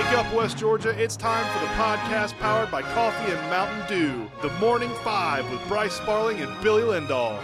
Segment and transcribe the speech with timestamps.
[0.00, 0.98] Wake up, West Georgia.
[0.98, 4.30] It's time for the podcast powered by Coffee and Mountain Dew.
[4.40, 7.38] The Morning Five with Bryce Sparling and Billy Lindahl.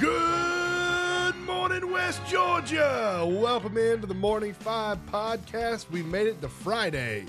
[0.00, 3.24] Good morning, West Georgia.
[3.24, 5.88] Welcome into the Morning Five podcast.
[5.90, 7.24] We made it to Friday.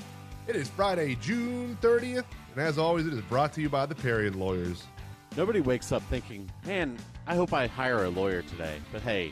[0.47, 2.25] It is Friday, June 30th.
[2.55, 4.85] And as always, it is brought to you by the Parian Lawyers.
[5.37, 6.97] Nobody wakes up thinking, man,
[7.27, 8.79] I hope I hire a lawyer today.
[8.91, 9.31] But hey,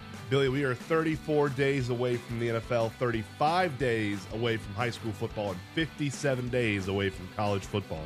[0.31, 5.11] Billy, we are 34 days away from the NFL, 35 days away from high school
[5.11, 8.05] football, and 57 days away from college football.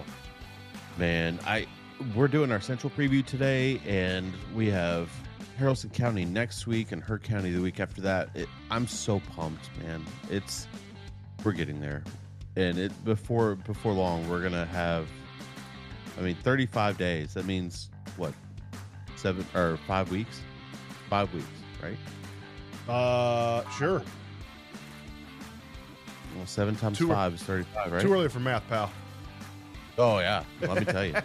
[0.97, 1.67] Man, I
[2.15, 5.11] we're doing our central preview today, and we have
[5.59, 8.29] Haralson County next week and Heard County the week after that.
[8.33, 10.03] It, I'm so pumped, man.
[10.31, 10.67] It's
[11.43, 12.03] we're getting there,
[12.55, 15.07] and it before before long we're gonna have.
[16.17, 17.35] I mean, 35 days.
[17.35, 18.33] That means what?
[19.15, 20.41] Seven or five weeks?
[21.07, 21.45] Five weeks,
[21.83, 21.97] right?
[22.93, 24.01] Uh, sure.
[26.35, 28.01] Well, seven times Too- five is 35, right?
[28.01, 28.91] Too early for math, pal.
[29.97, 31.15] Oh yeah, let me tell you.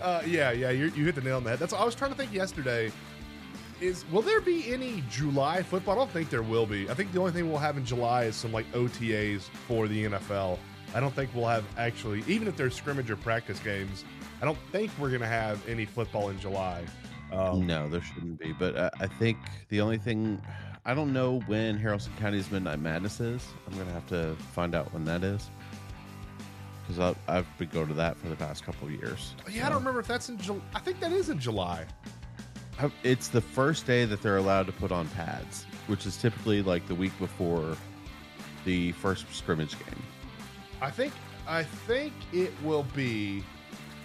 [0.00, 1.60] Uh, yeah, yeah, you you hit the nail on the head.
[1.60, 2.90] That's what I was trying to think yesterday.
[3.80, 5.94] Is will there be any July football?
[5.94, 6.90] I don't think there will be.
[6.90, 10.06] I think the only thing we'll have in July is some like OTAs for the
[10.06, 10.58] NFL.
[10.92, 14.04] I don't think we'll have actually, even if there's scrimmage or practice games.
[14.40, 16.84] I don't think we're gonna have any football in July.
[17.32, 18.52] Um, No, there shouldn't be.
[18.52, 19.38] But uh, I think
[19.68, 20.40] the only thing
[20.84, 23.46] I don't know when Haralson County's Midnight Madness is.
[23.66, 25.48] I'm gonna have to find out when that is
[26.86, 29.34] because I've been going to that for the past couple of years.
[29.50, 30.60] Yeah, I don't remember if that's in July.
[30.74, 31.86] I think that is in July.
[33.02, 36.86] It's the first day that they're allowed to put on pads, which is typically like
[36.88, 37.76] the week before
[38.64, 40.02] the first scrimmage game.
[40.80, 41.12] I think
[41.46, 43.44] I think it will be.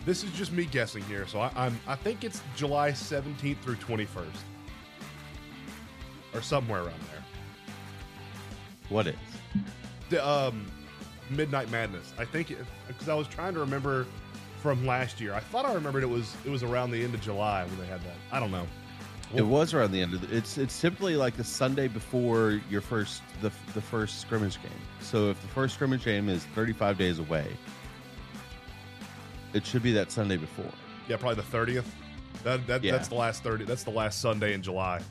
[0.08, 3.76] This is just me guessing here, so I, I'm I think it's July 17th through
[3.76, 4.26] 21st,
[6.34, 7.24] or somewhere around there.
[8.88, 9.16] What is?
[10.10, 10.72] The um,
[11.30, 12.14] Midnight Madness.
[12.18, 12.56] I think
[12.88, 14.08] because I was trying to remember
[14.62, 15.34] from last year.
[15.34, 17.88] I thought I remembered it was it was around the end of July when they
[17.88, 18.16] had that.
[18.32, 18.66] I don't know.
[19.36, 22.80] It was around the end of the, it's it's typically like the Sunday before your
[22.80, 24.72] first the the first scrimmage game.
[25.02, 27.48] So if the first scrimmage game is 35 days away,
[29.54, 30.72] it should be that Sunday before.
[31.08, 31.86] Yeah, probably the 30th.
[32.44, 32.92] That, that Yeah.
[32.92, 33.66] that's the last 30.
[33.66, 35.02] That's the last Sunday in July.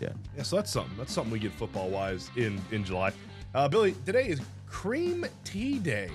[0.00, 0.10] Yeah.
[0.36, 0.96] Yeah, so that's something.
[0.98, 3.12] That's something we get football wise in in July.
[3.54, 6.10] Uh, Billy, today is Cream Tea Day.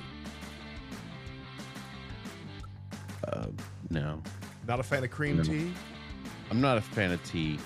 [3.28, 3.48] Uh,
[3.90, 4.22] no,
[4.68, 5.44] Not a fan of cream No.
[5.44, 5.72] tea.
[6.52, 7.58] I'm not a fan of tea.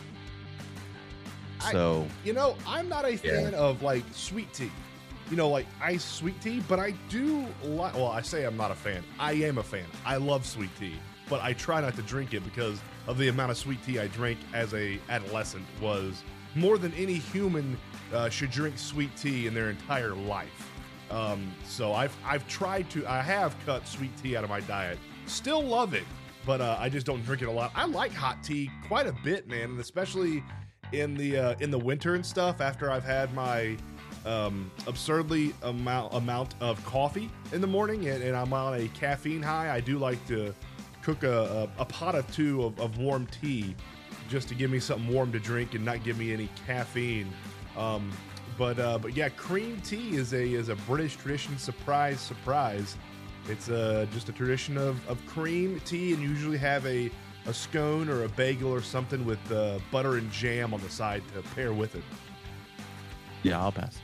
[1.61, 4.71] I- So You know, I'm not a fan of like sweet tea.
[5.29, 7.93] You know, like iced sweet tea, but I do like.
[7.95, 9.03] Well, I say I'm not a fan.
[9.19, 9.85] I am a fan.
[10.05, 10.95] I love sweet tea,
[11.29, 14.07] but I try not to drink it because of the amount of sweet tea I
[14.07, 16.23] drank as a adolescent was
[16.55, 17.77] more than any human
[18.13, 20.71] uh, should drink sweet tea in their entire life.
[21.09, 23.05] Um, so I've I've tried to.
[23.07, 24.97] I have cut sweet tea out of my diet.
[25.25, 26.05] Still love it,
[26.45, 27.71] but uh, I just don't drink it a lot.
[27.75, 30.43] I like hot tea quite a bit, man, and especially
[30.91, 32.61] in the uh, in the winter and stuff.
[32.61, 33.77] After I've had my
[34.25, 39.41] um, absurdly amount amount of coffee in the morning, and, and I'm on a caffeine
[39.41, 40.53] high, I do like to
[41.01, 43.75] cook a, a, a pot of two of, of warm tea
[44.29, 47.31] just to give me something warm to drink and not give me any caffeine.
[47.77, 48.11] Um,
[48.57, 51.57] but uh, but yeah, cream tea is a is a British tradition.
[51.57, 52.97] Surprise, surprise!
[53.49, 57.11] It's uh, just a tradition of, of cream tea, and usually have a
[57.45, 61.21] a scone or a bagel or something with uh, butter and jam on the side
[61.33, 62.03] to pair with it.
[63.43, 63.99] yeah, I'll pass.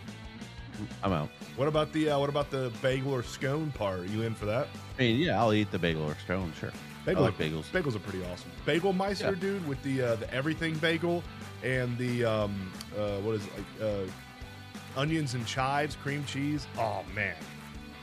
[1.04, 1.30] I'm out.
[1.56, 4.00] What about the uh, what about the bagel or scone part?
[4.02, 4.68] Are you in for that?
[4.98, 6.72] I mean, yeah, I'll eat the bagel or scone, sure.
[7.06, 7.64] Bagel, I like bagels.
[7.72, 8.52] Bagels are pretty awesome.
[8.66, 9.40] Bagel Meister, Yeah.
[9.40, 11.24] dude, with the uh, the everything bagel
[11.64, 16.68] and the um, uh, what is it like uh, onions and chives, cream cheese.
[16.78, 17.36] Oh man,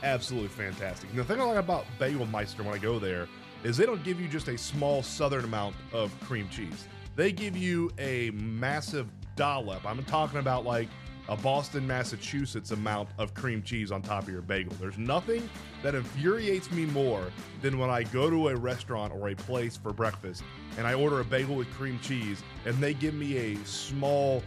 [0.03, 1.09] absolutely fantastic.
[1.11, 3.27] And the thing I like about Bagel Meister when I go there
[3.63, 6.87] is they don't give you just a small southern amount of cream cheese.
[7.15, 9.85] They give you a massive dollop.
[9.85, 10.87] I'm talking about like
[11.29, 14.73] a Boston, Massachusetts amount of cream cheese on top of your bagel.
[14.79, 15.49] There's nothing
[15.83, 17.31] that infuriates me more
[17.61, 20.43] than when I go to a restaurant or a place for breakfast
[20.77, 24.41] and I order a bagel with cream cheese and they give me a small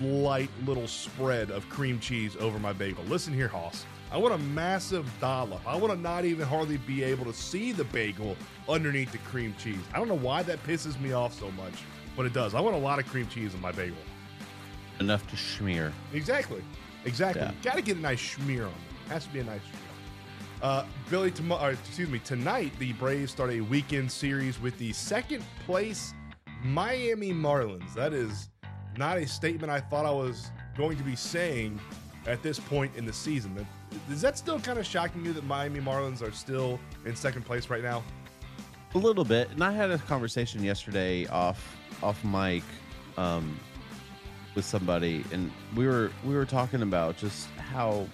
[0.00, 3.04] light little spread of cream cheese over my bagel.
[3.04, 3.84] Listen here, Hoss.
[4.10, 5.60] I want a massive dollop.
[5.66, 8.36] I want to not even hardly be able to see the bagel
[8.68, 9.80] underneath the cream cheese.
[9.92, 11.74] I don't know why that pisses me off so much,
[12.16, 12.54] but it does.
[12.54, 13.98] I want a lot of cream cheese in my bagel.
[15.00, 15.92] Enough to smear.
[16.12, 16.62] Exactly.
[17.04, 17.42] Exactly.
[17.42, 17.52] Yeah.
[17.62, 19.10] Got to get a nice schmear on it.
[19.12, 20.62] Has to be a nice schmear.
[20.62, 22.18] Uh, Billy, tom- or, excuse me.
[22.20, 26.12] Tonight, the Braves start a weekend series with the second place
[26.64, 27.94] Miami Marlins.
[27.94, 28.48] That is
[28.96, 31.78] not a statement I thought I was going to be saying
[32.26, 33.54] at this point in the season.
[33.54, 33.66] That-
[34.12, 37.70] Is that still kind of shocking you that Miami Marlins are still in second place
[37.70, 38.02] right now?
[38.94, 39.50] A little bit.
[39.50, 42.62] And I had a conversation yesterday off off mic
[43.16, 43.58] um,
[44.58, 48.06] with somebody, and we were we were talking about just how.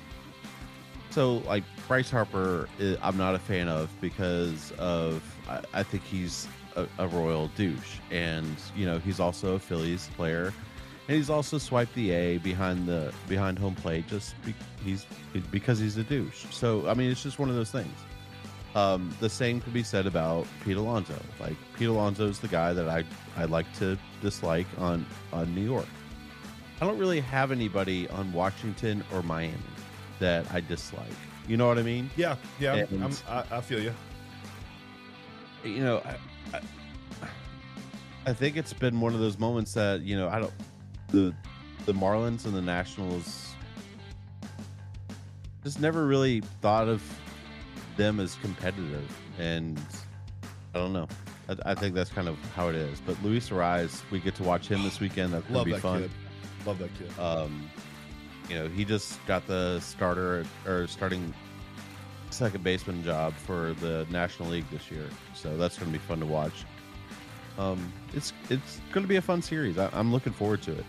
[1.11, 6.03] So like Bryce Harper, i- I'm not a fan of because of I, I think
[6.05, 6.47] he's
[6.77, 8.47] a, a royal douche, and
[8.77, 10.53] you know he's also a Phillies player,
[11.09, 14.55] and he's also swiped the A behind the behind home plate just be,
[14.85, 15.07] he's
[15.51, 16.45] because he's a douche.
[16.51, 17.97] So I mean, it's just one of those things.
[18.75, 21.15] Um, the same could be said about Pete Alonso.
[21.41, 23.03] Like Pete Alonso is the guy that I
[23.35, 25.87] I like to dislike on on New York.
[26.81, 29.55] I don't really have anybody on Washington or Miami
[30.19, 31.07] that I dislike.
[31.47, 32.11] You know what I mean?
[32.17, 32.75] Yeah, yeah.
[32.75, 33.95] And- I'm, I, I feel you.
[35.65, 36.61] You know, I, I,
[38.27, 40.53] I think it's been one of those moments that you know I don't
[41.09, 41.35] the
[41.87, 43.55] the Marlins and the Nationals
[45.63, 47.03] just never really thought of
[47.97, 49.81] them as competitive, and
[50.75, 51.09] I don't know.
[51.49, 53.01] I, I think that's kind of how it is.
[53.01, 55.33] But Luis Arraez, we get to watch him this weekend.
[55.33, 56.03] That's gonna Love be that fun.
[56.03, 56.11] kid.
[56.67, 57.11] Love that kid.
[57.19, 57.71] Um,
[58.49, 61.33] you know, he just got the starter or starting
[62.31, 66.21] second baseman job for the National League this year, so that's going to be fun
[66.21, 66.65] to watch.
[67.57, 69.79] Um, it's it's going to be a fun series.
[69.79, 70.85] I, I'm looking forward to it.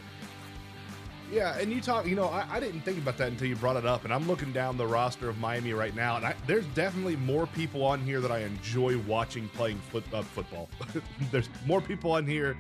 [1.31, 3.77] Yeah, and you talk, you know, I, I didn't think about that until you brought
[3.77, 6.65] it up, and I'm looking down the roster of Miami right now, and I, there's
[6.67, 10.69] definitely more people on here that I enjoy watching playing foot, uh, football.
[11.31, 12.55] there's more people on here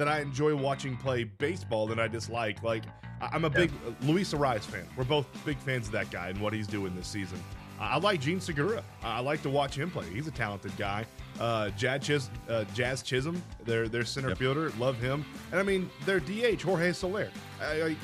[0.00, 2.62] that I enjoy watching play baseball than I dislike.
[2.62, 2.84] Like,
[3.20, 3.70] I'm a big
[4.00, 4.86] Luis Arraez fan.
[4.96, 7.38] We're both big fans of that guy and what he's doing this season.
[7.78, 8.82] I like Jean Segura.
[9.02, 10.06] I like to watch him play.
[10.06, 11.04] He's a talented guy.
[11.38, 14.38] Uh, Jazz, Chis- uh, Jazz Chisholm, their their center Yep.
[14.38, 15.22] fielder, love him.
[15.50, 17.28] And I mean, their DH Jorge Soler.
[17.62, 17.96] I, I,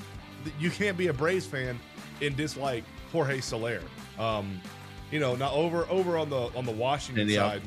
[0.61, 1.81] you can't be a Braves fan
[2.21, 3.81] and dislike Jorge Soler.
[4.19, 4.61] Um,
[5.11, 7.63] you know, now over over on the on the Washington Al- side,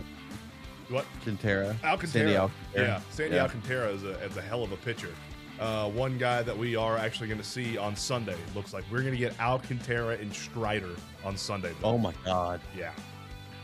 [0.89, 2.07] what Alcantara, Alcantara?
[2.07, 2.87] Sandy Alcantara.
[2.87, 3.43] Yeah, Sandy Yeah.
[3.43, 5.09] Alcantara is a, is a hell of a pitcher.
[5.59, 8.37] Uh, one guy that we are actually going to see on Sunday.
[8.55, 11.73] Looks like we're going to get Alcantara and Strider on Sunday.
[11.83, 12.61] Oh my God!
[12.77, 12.91] yeah,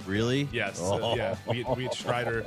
[0.05, 0.47] Really?
[0.51, 1.13] yes, Oh.
[1.13, 1.35] uh, yeah.
[1.47, 2.45] We, we had Strider.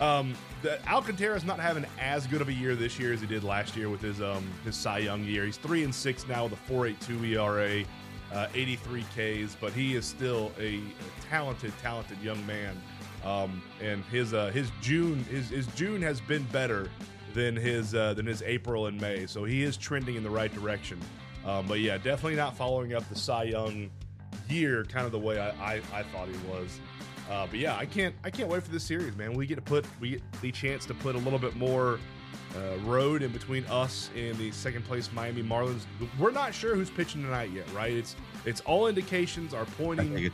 [0.00, 3.44] Um, the Alcantara's not having as good of a year this year as he did
[3.44, 5.44] last year with his um his Cy Young year.
[5.44, 7.84] He's three and six now with a 4.82 ERA,
[8.32, 10.80] uh, 83 Ks, but he is still a, a
[11.30, 12.74] talented, talented young man.
[13.26, 16.88] Um, and his uh, his June his, his June has been better
[17.34, 20.52] than his uh, than his April and May, so he is trending in the right
[20.54, 21.00] direction.
[21.44, 23.90] Um, but yeah, definitely not following up the Cy Young
[24.48, 26.78] year kind of the way I, I, I thought he was.
[27.28, 29.32] Uh, but yeah, I can't I can't wait for this series, man.
[29.32, 31.98] We get to put we get the chance to put a little bit more
[32.56, 35.82] uh, road in between us and the second place Miami Marlins.
[36.18, 37.92] We're not sure who's pitching tonight yet, right?
[37.92, 40.32] It's it's all indications are I think pointing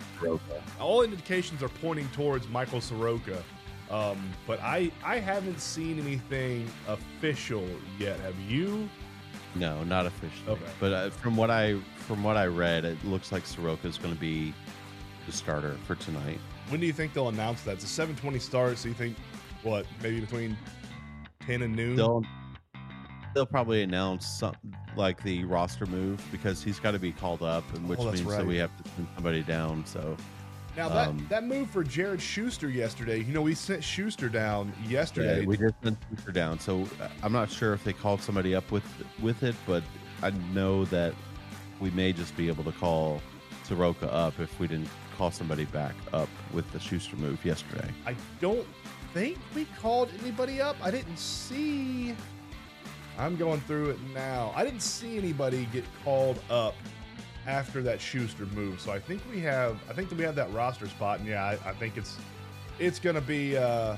[0.81, 3.43] all indications are pointing towards Michael Soroka.
[3.91, 7.67] Um, but I I haven't seen anything official
[7.99, 8.19] yet.
[8.21, 8.89] Have you?
[9.55, 10.49] No, not officially.
[10.49, 10.71] Okay.
[10.81, 14.15] But uh, from what I from what I read, it looks like Soroka is going
[14.15, 14.55] to be
[15.27, 16.39] the starter for tonight.
[16.69, 17.75] When do you think they'll announce that?
[17.75, 19.17] It's a 7:20 start, so you think
[19.63, 19.87] what?
[20.03, 20.57] Maybe between
[21.47, 21.97] 10 and noon.
[21.97, 22.23] They'll
[23.35, 27.65] they'll probably announce something like the roster move because he's got to be called up,
[27.75, 28.39] and which Oh, means right.
[28.39, 29.87] that we have to send somebody down.
[29.87, 30.17] So
[30.77, 34.73] Now that Um, that move for Jared Schuster yesterday, you know, we sent Schuster down
[34.87, 35.41] yesterday.
[35.41, 36.59] yeah, we just sent Schuster down.
[36.59, 38.85] So uh, I'm not sure if they called somebody up with
[39.21, 39.83] with it, but
[40.23, 41.15] I know that
[41.81, 43.21] we may just be able to call
[43.65, 47.89] Soroka up if we didn't call somebody back up with the Schuster move yesterday.
[48.07, 48.67] I don't
[49.13, 50.77] think we called anybody up.
[50.83, 52.15] I didn't see.
[53.19, 54.53] I'm going through it now.
[54.57, 56.75] I didn't see anybody get called up
[57.47, 58.81] after that Schuster move.
[58.81, 59.79] So I think we have.
[59.89, 62.17] I think that we have that roster spot, and yeah, I, I think it's
[62.79, 63.57] it's gonna be.
[63.57, 63.97] Uh,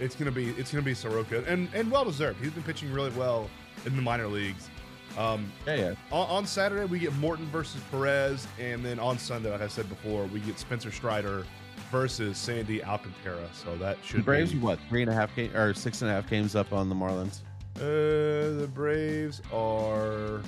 [0.00, 2.40] it's gonna be it's gonna be Soroka, and and well deserved.
[2.42, 3.48] He's been pitching really well
[3.86, 4.68] in the minor leagues.
[5.16, 5.94] Um, Yeah, yeah.
[6.10, 9.88] on, on Saturday we get Morton versus Perez, and then on Sunday, like I said
[9.88, 11.46] before, we get Spencer Strider
[11.90, 13.48] versus Sandy Alcantara.
[13.52, 16.10] So that should The Braves be what three and a half game or six and
[16.10, 17.40] a half games up on the Marlins.
[17.76, 20.40] Uh, the Braves are.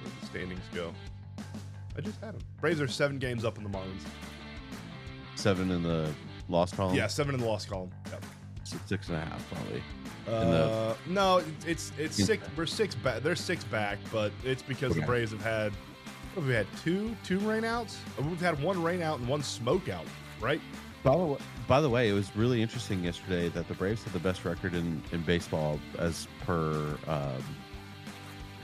[0.00, 0.92] Where the standings go?
[1.96, 2.42] I just had them.
[2.60, 4.02] Braves are seven games up in the Marlins.
[5.34, 6.12] Seven in the
[6.48, 6.94] lost column.
[6.94, 7.90] Yeah, seven in the lost column.
[8.10, 8.24] Yep.
[8.64, 9.82] So six and a half probably.
[10.28, 12.46] Uh, no, it's it's six.
[12.56, 13.22] We're six back.
[13.22, 15.72] They're six back, but it's because the Braves have had.
[16.34, 17.96] What have we had two two rainouts.
[18.18, 20.06] We've had one rainout and one smokeout,
[20.40, 20.60] right?
[21.02, 24.12] By the, way, by the way, it was really interesting yesterday that the Braves had
[24.12, 27.42] the best record in, in baseball as per um,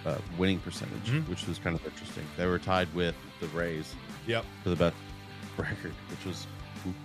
[0.05, 1.27] uh, winning percentage, Mhm.
[1.29, 2.25] which was kind of interesting.
[2.37, 3.95] They were tied with the Rays
[4.27, 4.45] Yep.
[4.63, 4.97] for the best
[5.57, 6.47] record, which was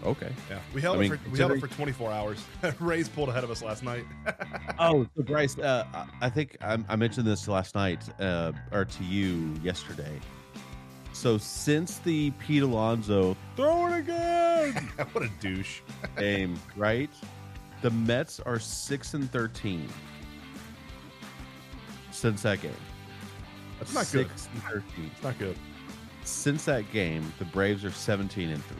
[0.03, 0.31] okay.
[0.49, 0.59] Yeah.
[0.73, 2.43] We held I it mean, for we held it for 24 hours.
[2.79, 4.05] Rays pulled ahead of us last night.
[4.79, 8.83] Oh, so Bryce, uh, I I think I, I mentioned this last night uh, or
[8.85, 10.19] to you yesterday.
[11.13, 14.73] So since the Pete Alonso throw it again
[15.11, 15.81] what a douche.
[16.17, 17.09] game, right?
[17.81, 19.87] The Mets are six and thirteen
[22.11, 22.71] since that game.
[23.79, 24.27] That's not good.
[24.29, 25.11] six and thirteen.
[25.13, 25.57] It's not good.
[26.23, 28.77] Since that game, the Braves are seventeen and three.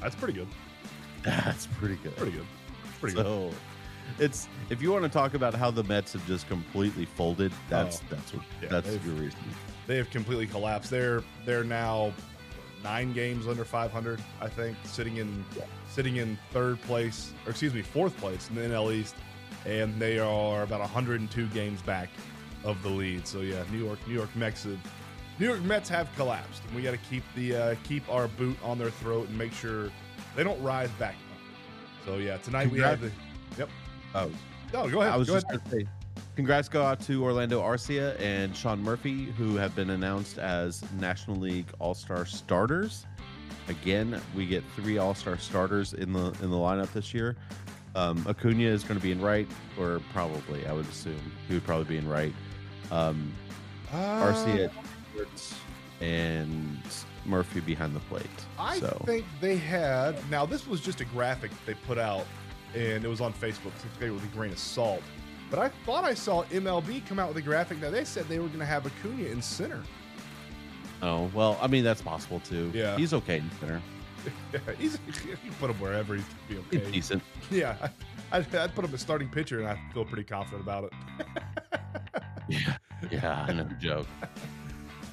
[0.00, 0.48] That's pretty good.
[1.22, 2.16] That's pretty good.
[2.16, 2.46] Pretty good.
[3.00, 3.24] Pretty good.
[3.24, 3.50] so,
[4.18, 8.00] it's if you want to talk about how the Mets have just completely folded, that's
[8.00, 8.04] Oh.
[8.10, 9.38] that's what Yeah, that's your reason.
[9.90, 10.88] They have completely collapsed.
[10.88, 12.12] They're they're now
[12.84, 14.22] nine games under 500.
[14.40, 15.44] I think sitting in
[15.90, 19.16] sitting in third place, or excuse me, fourth place in the NL East,
[19.66, 22.08] and they are about 102 games back
[22.62, 23.26] of the lead.
[23.26, 24.78] So yeah, New York New York Mets have,
[25.40, 28.56] New York Mets have collapsed, and we got to keep the uh, keep our boot
[28.62, 29.90] on their throat and make sure
[30.36, 31.16] they don't rise back.
[32.06, 33.10] So yeah, tonight we have the.
[33.58, 33.68] Yep.
[34.14, 34.30] Oh,
[34.72, 35.14] No, go ahead.
[35.14, 35.64] I was go just ahead.
[35.64, 35.88] to say,
[36.40, 41.36] congrats go out to Orlando Arcia and Sean Murphy, who have been announced as National
[41.36, 43.04] League All Star starters.
[43.68, 47.36] Again, we get three All Star starters in the in the lineup this year.
[47.94, 49.46] Um, Acuna is going to be in right,
[49.78, 52.32] or probably I would assume he would probably be in right.
[52.90, 53.34] Um,
[53.92, 54.70] Uh, Arcia
[56.00, 56.80] and
[57.26, 58.24] Murphy behind the plate.
[58.58, 60.16] I so think they had.
[60.30, 62.24] Now, this was just a graphic they put out,
[62.74, 63.76] and it was on Facebook.
[63.76, 65.02] So take it with a grain of salt.
[65.50, 67.80] But I thought I saw MLB come out with a graphic.
[67.80, 69.82] Now they said they were going to have Acuna in center.
[71.02, 72.70] oh well, I mean that's possible too.
[72.72, 72.96] Yeah.
[72.96, 73.82] he's okay in center.
[74.52, 76.90] Yeah, he's you can put him wherever he's be He's okay.
[76.90, 77.22] decent.
[77.50, 77.90] Yeah, I,
[78.38, 80.92] I'd, I'd put him as starting pitcher, and I feel pretty confident about it.
[82.46, 82.76] Yeah,
[83.10, 83.66] yeah, I know.
[83.80, 84.06] Joke.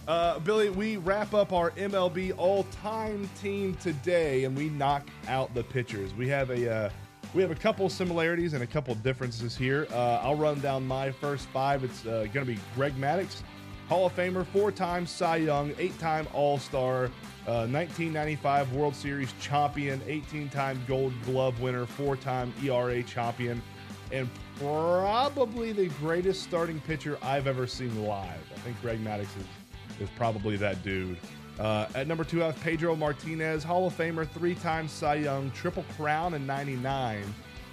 [0.10, 5.64] Uh, Billy, we wrap up our MLB all-time team today, and we knock out the
[5.64, 6.14] pitchers.
[6.14, 6.90] We have a uh,
[7.34, 9.88] we have a couple similarities and a couple differences here.
[9.92, 11.84] Uh, I'll run down my first five.
[11.84, 13.42] It's uh, going to be Greg Maddux,
[13.90, 17.06] Hall of Famer, four-time Cy Young, eight-time All-Star,
[17.48, 23.62] uh, 1995 World Series champion, 18-time Gold Glove winner, four-time ERA champion,
[24.12, 28.42] and probably the greatest starting pitcher I've ever seen live.
[28.56, 31.18] I think Greg Maddux is, is probably that dude.
[31.60, 35.50] Uh, at number two, I have Pedro Martinez, Hall of Famer, three time Cy Young,
[35.52, 37.24] Triple Crown in 99,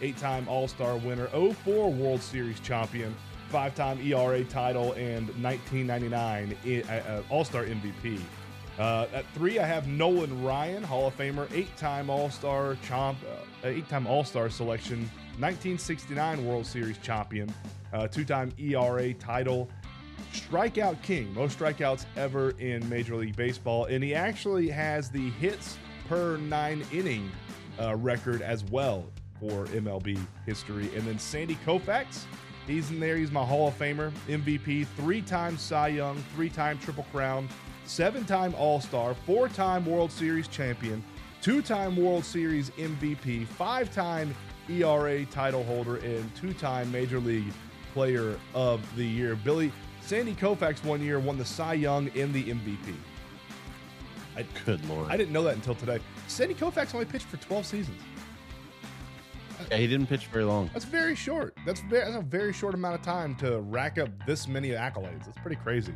[0.00, 3.14] eight time All Star winner, 04 World Series champion,
[3.50, 8.20] five time ERA title, and 1999 I- uh, All Star MVP.
[8.78, 13.16] Uh, at three, I have Nolan Ryan, Hall of Famer, eight-time All-Star champ,
[13.62, 17.54] uh, eight-time All-Star selection, 1969 World Series champion,
[17.92, 19.68] uh, two-time ERA title,
[20.32, 25.78] strikeout king, most strikeouts ever in Major League Baseball, and he actually has the hits
[26.08, 27.30] per nine inning
[27.80, 29.04] uh, record as well
[29.40, 30.90] for MLB history.
[30.94, 32.24] And then Sandy Koufax,
[32.66, 33.16] he's in there.
[33.16, 37.48] He's my Hall of Famer, MVP, three-time Cy Young, three-time Triple Crown,
[37.84, 41.02] seven-time All-Star, four-time World Series champion,
[41.42, 44.34] two-time World Series MVP, five-time
[44.68, 47.52] ERA title holder, and two-time Major League
[47.92, 49.36] Player of the Year.
[49.36, 49.70] Billy
[50.06, 52.94] Sandy Koufax one year won the Cy Young and the MVP.
[54.66, 55.10] Good lord.
[55.10, 55.98] I didn't know that until today.
[56.26, 58.00] Sandy Koufax only pitched for 12 seasons.
[59.70, 60.68] Yeah, he didn't pitch very long.
[60.72, 61.56] That's very short.
[61.64, 65.24] That's, very, that's a very short amount of time to rack up this many accolades.
[65.24, 65.94] That's pretty crazy.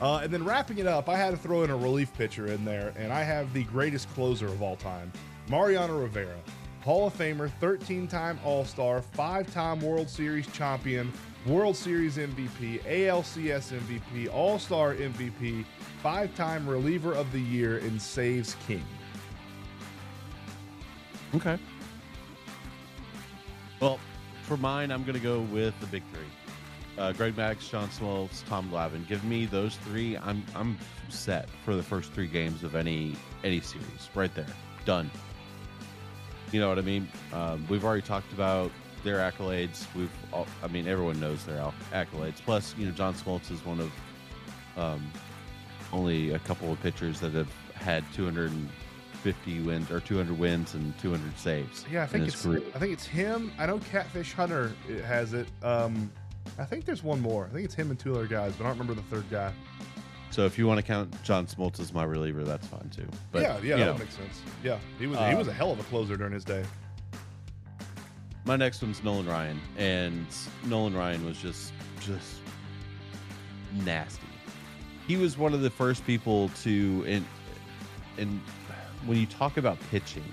[0.00, 2.64] Uh, and then wrapping it up, I had to throw in a relief pitcher in
[2.64, 5.10] there, and I have the greatest closer of all time,
[5.48, 6.36] Mariano Rivera,
[6.82, 11.12] Hall of Famer, 13-time All-Star, five-time World Series champion,
[11.46, 15.64] World Series MVP, ALCS MVP, All-Star MVP,
[16.02, 18.84] five-time reliever of the year, and saves king.
[21.34, 21.58] Okay.
[23.80, 24.00] Well,
[24.42, 26.24] for mine, I'm going to go with the big three.
[26.98, 29.06] Uh, Greg Max, John Smoltz, Tom Glavine.
[29.06, 30.18] Give me those three.
[30.18, 30.76] I'm I'm
[31.08, 34.10] set for the first three games of any any series.
[34.14, 34.44] Right there,
[34.84, 35.10] done.
[36.52, 37.08] You know what I mean?
[37.32, 38.70] Um, we've already talked about
[39.04, 39.86] their accolades.
[39.94, 42.36] We've, all, I mean, everyone knows their al- accolades.
[42.36, 43.92] Plus, you know, John Smoltz is one of
[44.76, 45.10] um,
[45.92, 51.38] only a couple of pitchers that have had 250 wins or 200 wins and 200
[51.38, 51.84] saves.
[51.90, 52.62] Yeah, I think it's career.
[52.74, 53.52] I think it's him.
[53.58, 55.48] I know Catfish Hunter uh, has it.
[55.62, 56.10] Um,
[56.58, 57.46] I think there's one more.
[57.46, 59.52] I think it's him and two other guys, but I don't remember the third guy.
[60.30, 63.06] So if you want to count John Smoltz as my reliever, that's fine too.
[63.32, 64.40] But yeah, yeah, that know, would make sense.
[64.62, 66.64] Yeah, he was he Uh, was a hell of a closer during his day.
[68.44, 70.26] my next one's Nolan Ryan, and
[70.66, 72.40] Nolan Ryan was just just
[73.84, 74.26] nasty.
[75.06, 77.24] He was one of the first people to and
[78.18, 78.40] and
[79.06, 80.24] when you talk about pitching,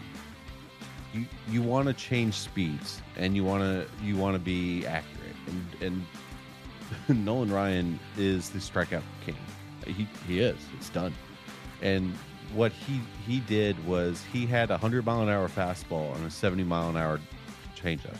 [1.13, 5.35] you you want to change speeds and you want to you want to be accurate
[5.47, 6.05] and
[7.09, 9.35] and Nolan Ryan is the strikeout king.
[9.89, 10.57] He he is.
[10.77, 11.13] It's done.
[11.81, 12.13] And
[12.53, 16.31] what he he did was he had a hundred mile an hour fastball and a
[16.31, 17.19] seventy mile an hour
[17.75, 18.15] changeup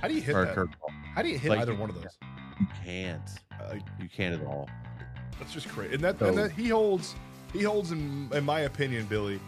[0.00, 0.54] How do you hit that?
[0.54, 0.90] curveball.
[1.14, 2.16] How do you hit like either one of those?
[2.60, 3.22] You can't.
[3.60, 4.68] Uh, You can't at all.
[5.38, 5.94] that's just crazy.
[5.94, 7.14] And that, So- and that he holds
[7.52, 9.40] he holds in in my opinion, Billy,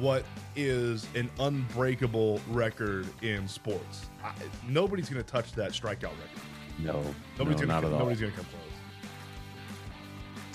[0.00, 0.24] what
[0.56, 4.06] is an unbreakable record in sports.
[4.24, 4.32] I,
[4.68, 6.40] nobody's going to touch that strikeout record.
[6.80, 6.94] No,
[7.38, 7.98] Nobody's no, going not to at all.
[8.00, 8.60] nobody's going to come close.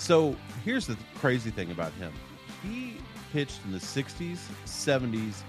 [0.00, 2.12] So here's the crazy thing about him.
[2.62, 2.96] He
[3.32, 5.42] pitched in the 60s, 70s,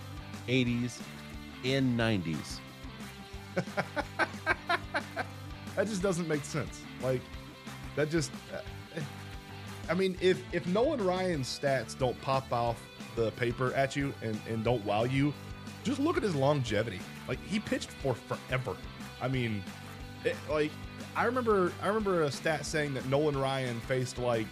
[0.48, 1.00] 80s,
[1.64, 2.60] and 90s.
[5.76, 6.82] That just doesn't make sense.
[7.02, 7.22] Like
[7.96, 8.32] that just.
[8.54, 8.60] uh,
[9.90, 12.82] I mean, if if Nolan Ryan's stats don't pop off
[13.16, 15.34] the paper at you and and don't wow you,
[15.84, 17.00] just look at his longevity.
[17.28, 18.76] Like he pitched for forever.
[19.22, 19.64] I mean,
[20.26, 20.72] it, like
[21.16, 24.48] I remember I remember a stat saying that Nolan Ryan faced like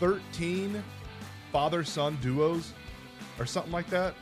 [0.00, 0.82] thirteen
[1.52, 2.72] father son duos
[3.38, 4.14] or something like that.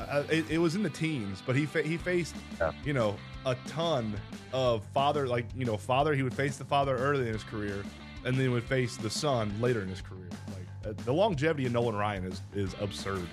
[0.00, 2.72] Uh, it, it was in the teens, but he fa- he faced Yeah.
[2.84, 4.14] you know a ton
[4.52, 7.84] of father like you know father he would face the father early in his career
[8.24, 11.72] and then would face the son later in his career like uh, the longevity of
[11.72, 13.26] nolan ryan is is absurd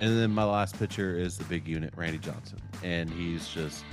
[0.00, 2.60] And then my last pitcher is the big unit, Randy Johnson.
[2.84, 3.84] And he's just,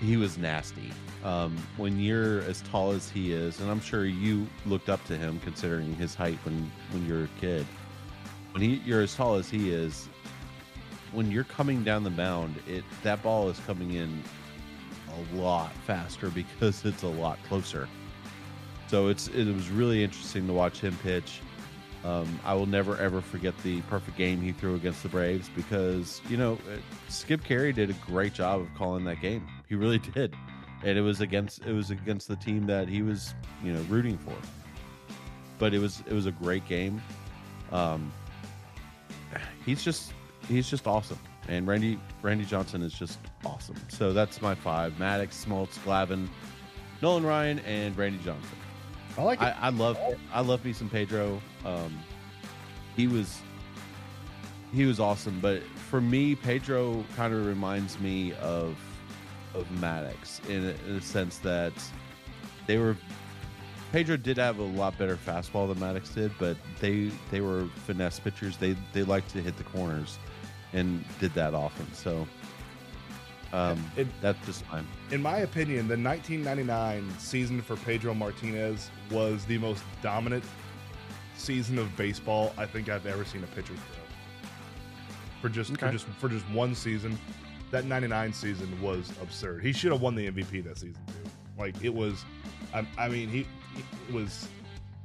[0.00, 0.90] he was nasty.
[1.24, 5.16] Um, when you're as tall as he is, and I'm sure you looked up to
[5.16, 7.66] him considering his height when, when you're a kid.
[8.52, 10.08] When he, you're as tall as he is,
[11.12, 14.22] when you're coming down the mound, it that ball is coming in
[15.10, 16.28] a lot faster
[16.60, 17.88] because it's a lot closer.
[18.88, 21.40] So it's it was really interesting to watch him pitch.
[22.04, 26.20] Um, I will never ever forget the perfect game he threw against the Braves because
[26.28, 26.76] you know uh,
[27.08, 29.46] Skip Caray did a great job of calling that game.
[29.68, 30.34] He really did,
[30.84, 34.18] and it was against it was against the team that he was you know rooting
[34.18, 34.34] for.
[35.58, 37.02] But it was it was a great game.
[37.72, 38.12] Um,
[39.64, 40.12] he's just
[40.48, 43.76] he's just awesome, and Randy Randy Johnson is just awesome.
[43.88, 46.28] So that's my five: Maddux, Smoltz, Glavine,
[47.02, 48.58] Nolan Ryan, and Randy Johnson.
[49.16, 49.98] i like I, I love
[50.32, 51.40] I love me some Pedro.
[51.64, 51.98] Um,
[52.96, 53.40] he was
[54.72, 58.76] he was awesome, but for me, Pedro kind of reminds me of
[59.56, 61.72] of Maddux in a, in a sense that
[62.66, 62.96] they were
[63.92, 68.18] Pedro did have a lot better fastball than Maddux did, but they they were finesse
[68.18, 68.56] pitchers.
[68.56, 70.18] They they liked to hit the corners
[70.72, 71.86] and did that often.
[71.94, 72.26] So
[73.52, 74.86] um, It- that's just fine.
[75.12, 80.44] in my opinion, the 1999 season for Pedro Martinez was the most dominant
[81.36, 84.02] season of baseball I think I've ever seen a pitcher throw.
[85.40, 87.16] For just for just for just one season,
[87.70, 89.62] that 99 season was absurd.
[89.62, 91.30] He should have won the MVP that season too.
[91.58, 92.24] Like it was,
[92.74, 93.46] I, I mean he,
[94.06, 94.48] he was.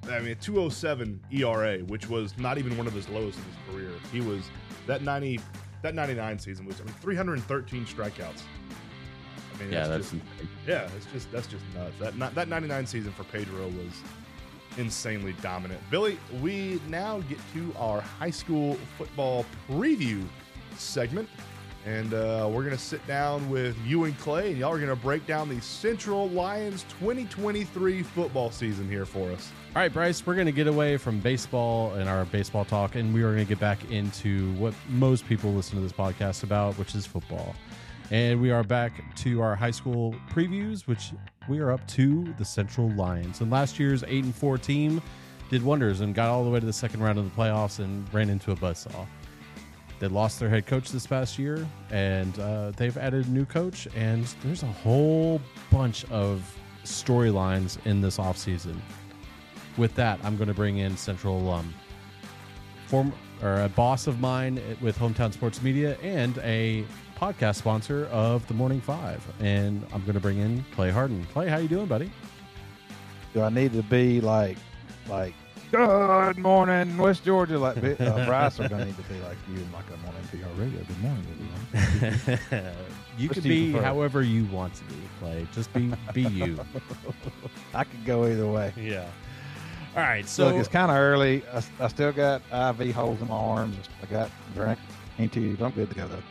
[0.09, 3.91] I mean, 207 ERA, which was not even one of his lowest in his career.
[4.11, 4.41] He was
[4.87, 5.39] that 90,
[5.83, 8.41] that 99 season was I mean 313 strikeouts.
[9.53, 10.23] I mean, Yeah, that's that's just,
[10.67, 11.93] yeah, it's just that's just nuts.
[11.99, 14.01] That not, that 99 season for Pedro was
[14.77, 15.81] insanely dominant.
[15.89, 20.23] Billy, we now get to our high school football preview
[20.77, 21.29] segment.
[21.85, 24.89] And uh, we're going to sit down with you and Clay, and y'all are going
[24.89, 29.51] to break down the Central Lions 2023 football season here for us.
[29.75, 33.13] All right, Bryce, we're going to get away from baseball and our baseball talk, and
[33.13, 36.77] we are going to get back into what most people listen to this podcast about,
[36.77, 37.55] which is football.
[38.11, 41.13] And we are back to our high school previews, which
[41.49, 43.41] we are up to the Central Lions.
[43.41, 45.01] And last year's 8 and 4 team
[45.49, 48.11] did wonders and got all the way to the second round of the playoffs and
[48.13, 49.07] ran into a buzzsaw.
[50.01, 53.87] They lost their head coach this past year, and uh, they've added a new coach,
[53.95, 55.39] and there's a whole
[55.71, 58.75] bunch of storylines in this offseason
[59.77, 61.73] with that, I'm going to bring in Central alum,
[62.87, 66.85] form or a boss of mine with Hometown Sports Media and a
[67.19, 69.25] podcast sponsor of the Morning Five.
[69.39, 71.25] And I'm going to bring in Clay Harden.
[71.33, 72.11] Clay, how you doing, buddy?
[73.33, 74.57] Do I need to be like,
[75.07, 75.33] like,
[75.71, 79.57] good morning, West Georgia, like uh, Bryce, or do I need to be like you,
[79.73, 80.79] like I'm on NPR radio?
[80.83, 81.25] Good morning,
[81.73, 82.73] everyone.
[83.17, 83.85] you Which can be prefer?
[83.85, 85.47] however you want to be, Clay.
[85.53, 86.59] Just be be you.
[87.73, 88.73] I could go either way.
[88.77, 89.07] yeah.
[89.95, 90.27] All right.
[90.27, 91.43] So So Look, it's kind of early.
[91.53, 93.75] I, I still got IV holes in my arms.
[94.01, 94.79] I got drink.
[95.19, 95.57] Ain't too.
[95.61, 96.23] I'm good to go though.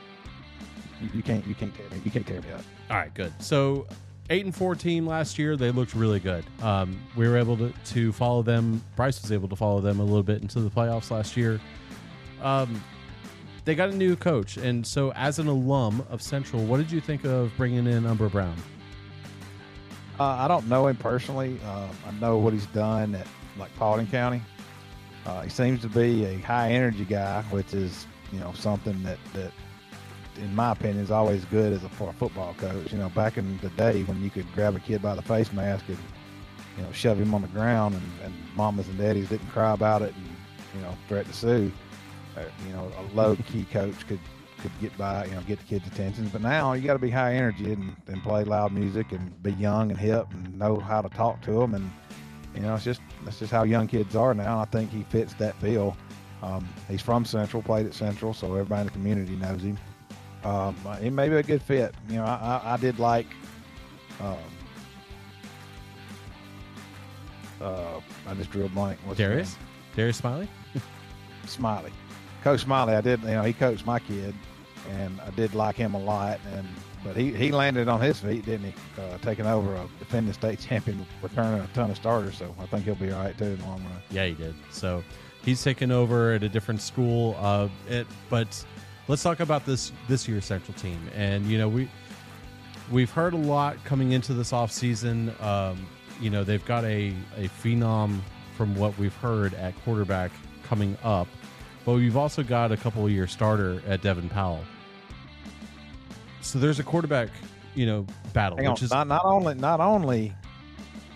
[1.02, 1.46] You, you can't.
[1.46, 2.00] You can't tear me.
[2.04, 2.62] You can't tear me up.
[2.90, 3.32] All right, good.
[3.42, 3.86] So,
[4.30, 6.44] eight and four team last year, they looked really good.
[6.62, 8.82] Um, we were able to, to follow them.
[8.96, 11.60] Bryce was able to follow them a little bit into the playoffs last year.
[12.40, 12.82] Um,
[13.64, 17.00] they got a new coach, and so as an alum of Central, what did you
[17.00, 18.56] think of bringing in Umber Brown?
[20.18, 21.58] Uh, I don't know him personally.
[21.64, 23.26] Uh, I know what he's done at
[23.58, 24.42] like Paulding County.
[25.26, 29.18] Uh, he seems to be a high energy guy, which is you know something that
[29.34, 29.52] that
[30.40, 32.92] in my opinion is always good as a for a football coach.
[32.92, 35.52] You know, back in the day when you could grab a kid by the face
[35.52, 35.98] mask and
[36.76, 40.02] you know shove him on the ground, and, and mamas and daddies didn't cry about
[40.02, 40.26] it, and
[40.74, 41.72] you know threaten to sue.
[42.36, 44.20] Uh, you know, a low key coach could
[44.60, 46.28] could get by, you know, get the kids' attention.
[46.28, 49.52] But now you got to be high energy and, and play loud music and be
[49.52, 51.74] young and hip and know how to talk to them.
[51.74, 51.90] And
[52.54, 54.60] you know, it's just that's just how young kids are now.
[54.60, 55.96] I think he fits that bill.
[56.42, 59.78] Um, he's from Central, played at Central, so everybody in the community knows him.
[60.44, 61.94] Um, he may be a good fit.
[62.08, 63.26] You know, I, I, I did like.
[64.20, 64.36] Um,
[67.60, 68.98] uh, I just drew a blank.
[69.04, 69.56] What's Darius?
[69.94, 70.48] Darius Smiley?
[71.46, 71.92] Smiley.
[72.42, 73.20] Coach Smiley, I did.
[73.22, 74.34] You know, he coached my kid,
[74.90, 76.40] and I did like him a lot.
[76.54, 76.66] And
[77.04, 78.74] but he, he landed on his feet, didn't he?
[79.00, 82.36] Uh, taking over a defending state champion, returning a ton of starters.
[82.36, 84.02] So I think he'll be all right too in the long run.
[84.10, 84.54] Yeah, he did.
[84.70, 85.02] So
[85.44, 87.36] he's taken over at a different school.
[87.38, 88.64] Uh, it, but
[89.10, 90.98] let's talk about this this year's Central team.
[91.14, 91.90] And you know we
[92.90, 95.34] we've heard a lot coming into this off season.
[95.40, 95.86] Um,
[96.20, 98.20] you know they've got a a phenom
[98.56, 100.30] from what we've heard at quarterback
[100.62, 101.26] coming up,
[101.84, 104.64] but we've also got a couple of year starter at Devin Powell.
[106.40, 107.28] So there's a quarterback,
[107.74, 110.32] you know, battle, Hang on, which is not not only not only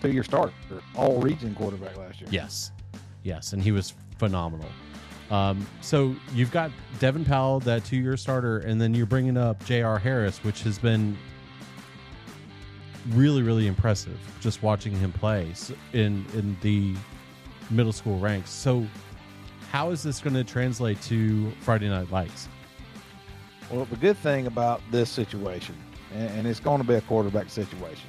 [0.01, 0.53] two year starter,
[0.95, 2.29] all region quarterback last year.
[2.29, 2.71] Yes,
[3.23, 4.69] yes, and he was phenomenal.
[5.31, 9.97] Um, so you've got Devin Powell, that two-year starter, and then you're bringing up J.R.
[9.97, 11.17] Harris, which has been
[13.09, 14.19] really, really impressive.
[14.39, 15.51] Just watching him play
[15.93, 16.95] in in the
[17.69, 18.49] middle school ranks.
[18.49, 18.85] So,
[19.71, 22.47] how is this going to translate to Friday Night Lights?
[23.69, 25.75] Well, the good thing about this situation,
[26.13, 28.07] and, it's going to be a quarterback situation.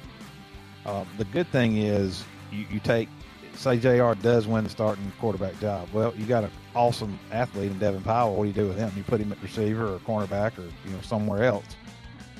[0.85, 3.09] Uh, the good thing is you, you take,
[3.57, 4.13] say, Jr.
[4.13, 5.89] does win the starting quarterback job.
[5.93, 8.35] Well, you got an awesome athlete in Devin Powell.
[8.35, 8.91] What do you do with him?
[8.95, 11.65] You put him at receiver or cornerback or you know somewhere else.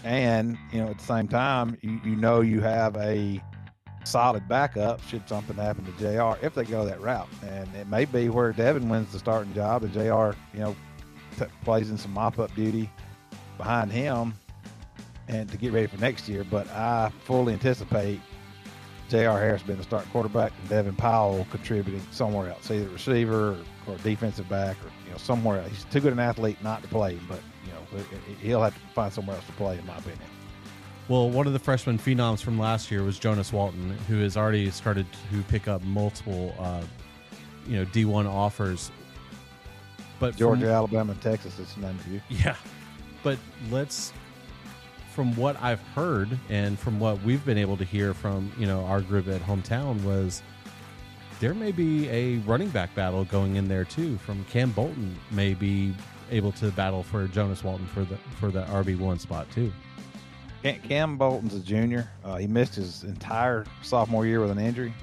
[0.04, 3.42] And you know at the same time, you, you know you have a
[4.04, 6.44] solid backup should something happen to Jr.
[6.46, 9.84] If they go that route, and it may be where Devin wins the starting job,
[9.84, 10.38] and Jr.
[10.54, 10.76] You know
[11.38, 12.90] t- plays in some mop up duty
[13.58, 14.34] behind him
[15.28, 16.44] and to get ready for next year.
[16.44, 18.22] But I fully anticipate
[19.10, 19.40] J.R.
[19.40, 23.98] Harris being the starting quarterback and Devin Powell contributing somewhere else, either receiver or, or
[24.04, 25.70] defensive back or you know somewhere else.
[25.70, 28.04] He's too good an athlete not to play, but you know
[28.42, 30.20] he'll have to find somewhere else to play, in my opinion.
[31.08, 34.70] Well, one of the freshman phenoms from last year was Jonas Walton, who has already
[34.72, 36.82] started to pick up multiple, uh,
[37.66, 38.92] you know, D1 offers.
[40.20, 42.20] But from- Georgia, Alabama, and Texas is none of you.
[42.30, 42.56] Yeah.
[43.24, 43.40] But
[43.72, 44.12] let's
[45.18, 48.86] from what I've heard and from what we've been able to hear from, you know,
[48.86, 50.44] our group at hometown was
[51.40, 54.20] there may be a running back battle going in there too.
[54.20, 55.92] From Cam Bolton may be
[56.30, 59.74] able to battle for Jonas Walton for the for the RB one spot too.
[60.62, 62.08] Cam, Cam Bolton's a junior.
[62.24, 64.94] Uh, he missed his entire sophomore year with an injury.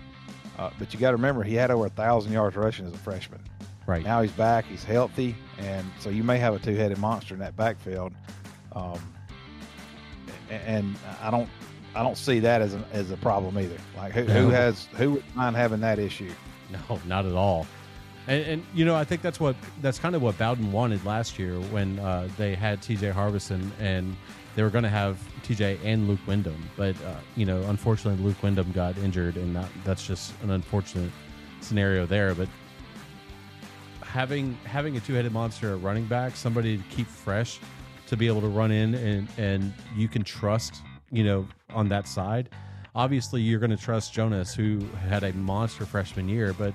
[0.60, 2.98] Uh, but you got to remember, he had over a thousand yards rushing as a
[2.98, 3.40] freshman.
[3.84, 4.04] Right.
[4.04, 4.64] Now he's back.
[4.66, 8.12] He's healthy, and so you may have a two-headed monster in that backfield.
[8.76, 9.00] Um,
[10.66, 11.48] and I don't,
[11.94, 13.78] I don't see that as a, as a problem either.
[13.96, 16.32] Like who, who has who would mind having that issue?
[16.70, 17.66] No, not at all.
[18.26, 21.38] And, and you know, I think that's what that's kind of what Bowden wanted last
[21.38, 23.10] year when uh, they had T.J.
[23.10, 24.16] Harbison and
[24.54, 25.78] they were going to have T.J.
[25.84, 30.06] and Luke Wyndham, but uh, you know, unfortunately, Luke Wyndham got injured, and that, that's
[30.06, 31.10] just an unfortunate
[31.60, 32.34] scenario there.
[32.34, 32.48] But
[34.02, 37.58] having having a two-headed monster at running back, somebody to keep fresh,
[38.06, 42.06] to be able to run in and and you can trust, you know, on that
[42.06, 42.48] side.
[42.94, 46.72] Obviously, you're going to trust Jonas, who had a monster freshman year, but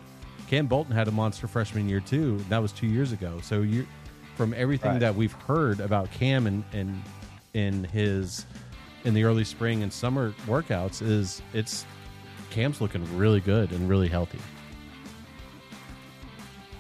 [0.50, 2.38] Cam Bolton had a monster freshman year too.
[2.50, 3.40] That was two years ago.
[3.42, 3.88] So you,
[4.36, 5.00] from everything Right.
[5.00, 7.02] that we've heard about Cam and and
[7.54, 8.46] in his
[9.06, 11.86] in the early spring and summer workouts, is it's
[12.50, 14.40] Cam's looking really good and really healthy.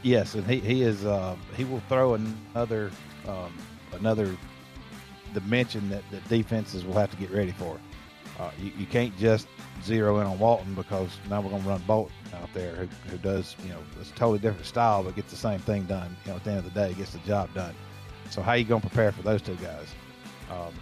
[0.01, 2.89] Yes, and he, he is uh, he will throw another
[3.27, 3.53] um,
[3.93, 4.35] another
[5.33, 7.79] dimension that, that defenses will have to get ready for.
[8.39, 9.47] Uh, you, you can't just
[9.83, 13.17] zero in on Walton because now we're going to run Bolton out there who, who
[13.17, 16.15] does you know it's a totally different style but gets the same thing done.
[16.25, 17.75] You know at the end of the day gets the job done.
[18.29, 19.87] So how you going to prepare for those two guys?
[20.49, 20.73] Um,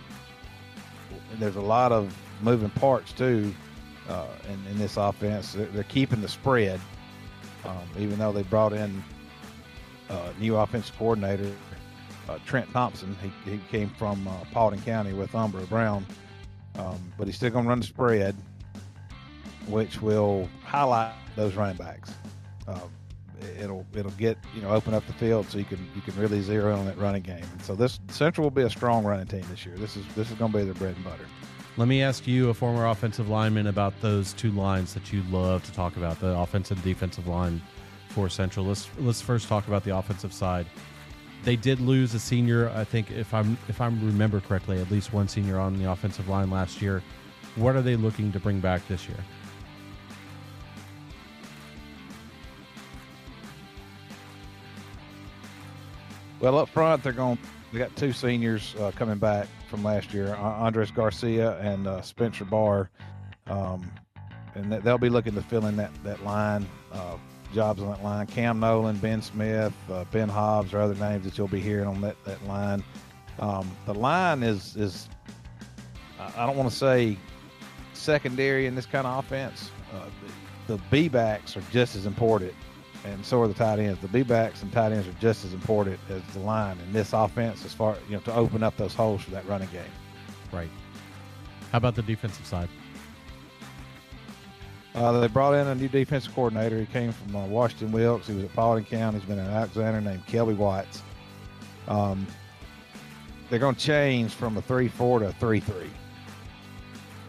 [1.39, 3.53] there's a lot of moving parts too
[4.07, 5.53] uh, in, in this offense.
[5.53, 6.79] They're, they're keeping the spread,
[7.65, 9.03] um, even though they brought in
[10.09, 11.51] uh, new offensive coordinator
[12.27, 13.15] uh, Trent Thompson.
[13.21, 16.05] He, he came from uh, Paulding County with Umbra Brown,
[16.75, 18.35] um, but he's still going to run the spread,
[19.67, 22.13] which will highlight those running backs.
[22.67, 22.79] Uh,
[23.59, 26.41] it'll it'll get you know open up the field so you can you can really
[26.41, 27.43] zero in on that running game.
[27.51, 29.75] And so this Central will be a strong running team this year.
[29.77, 31.25] This is this is going to be their bread and butter.
[31.77, 35.63] Let me ask you, a former offensive lineman, about those two lines that you love
[35.65, 37.61] to talk about, the offensive and defensive line
[38.09, 38.65] for Central.
[38.65, 40.65] Let's let's first talk about the offensive side.
[41.43, 45.13] They did lose a senior, I think, if I'm if I remember correctly, at least
[45.13, 47.01] one senior on the offensive line last year.
[47.55, 49.17] What are they looking to bring back this year?
[56.39, 57.39] Well, up front, they're going.
[57.73, 62.01] They got two seniors uh, coming back from last year: uh, Andres Garcia and uh,
[62.01, 62.89] Spencer Barr,
[63.47, 63.91] um,
[64.53, 66.67] and they'll be looking to fill in that that line.
[66.91, 67.17] Uh,
[67.53, 68.27] jobs on that line.
[68.27, 72.01] Cam Nolan, Ben Smith, uh, Ben Hobbs are other names that you'll be hearing on
[72.01, 72.83] that that line.
[73.39, 75.09] Um, the line is is
[76.19, 77.17] I I don't want to say
[77.93, 79.71] secondary in this kind of offense.
[79.93, 80.05] Uh,
[80.67, 82.53] the, the B backs are just as important
[83.07, 83.99] and so are the tight ends.
[84.01, 87.13] The B backs and tight ends are just as important as the line in this
[87.13, 89.83] offense, as far you know, to open up those holes for that running game.
[90.51, 90.69] Right.
[91.71, 92.69] How about the defensive side?
[94.97, 96.79] Uh, they brought in a new defensive coordinator.
[96.79, 98.27] He came from uh, Washington Wilkes.
[98.27, 99.19] He was at Paulding County.
[99.19, 101.03] He's been in Alexander named Kelby Watts.
[101.87, 102.25] Um,
[103.49, 105.89] they're going to change from a three-four to a three-three,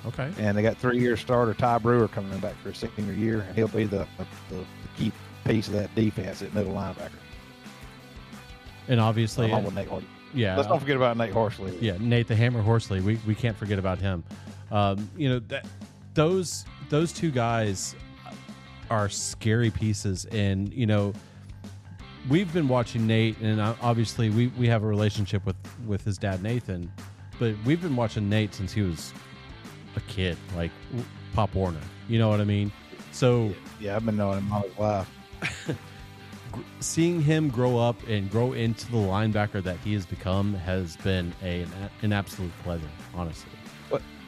[0.07, 0.33] Okay.
[0.38, 3.68] and they got three-year starter Ty Brewer coming back for his senior year, and he'll
[3.68, 4.26] be the, the,
[4.57, 4.64] the
[4.96, 5.12] key
[5.44, 7.11] piece of that defense at middle linebacker.
[8.88, 10.09] And obviously, Along with Nate Horsley.
[10.33, 10.57] yeah.
[10.57, 11.76] Let's don't forget about Nate Horsley.
[11.81, 13.00] Yeah, Nate the Hammer Horsley.
[13.02, 14.24] We we can't forget about him.
[14.70, 15.66] Um, you know that
[16.14, 17.94] those those two guys
[18.90, 21.12] are scary pieces, and you know
[22.29, 26.42] we've been watching Nate, and obviously we we have a relationship with with his dad
[26.42, 26.92] Nathan,
[27.38, 29.12] but we've been watching Nate since he was
[29.96, 30.70] a kid, like
[31.35, 31.81] Pop Warner.
[32.09, 32.72] You know what I mean?
[33.12, 35.11] So Yeah, I've been knowing him all his life.
[36.81, 41.33] seeing him grow up and grow into the linebacker that he has become has been
[41.42, 41.70] a, an,
[42.03, 43.51] an absolute pleasure, honestly.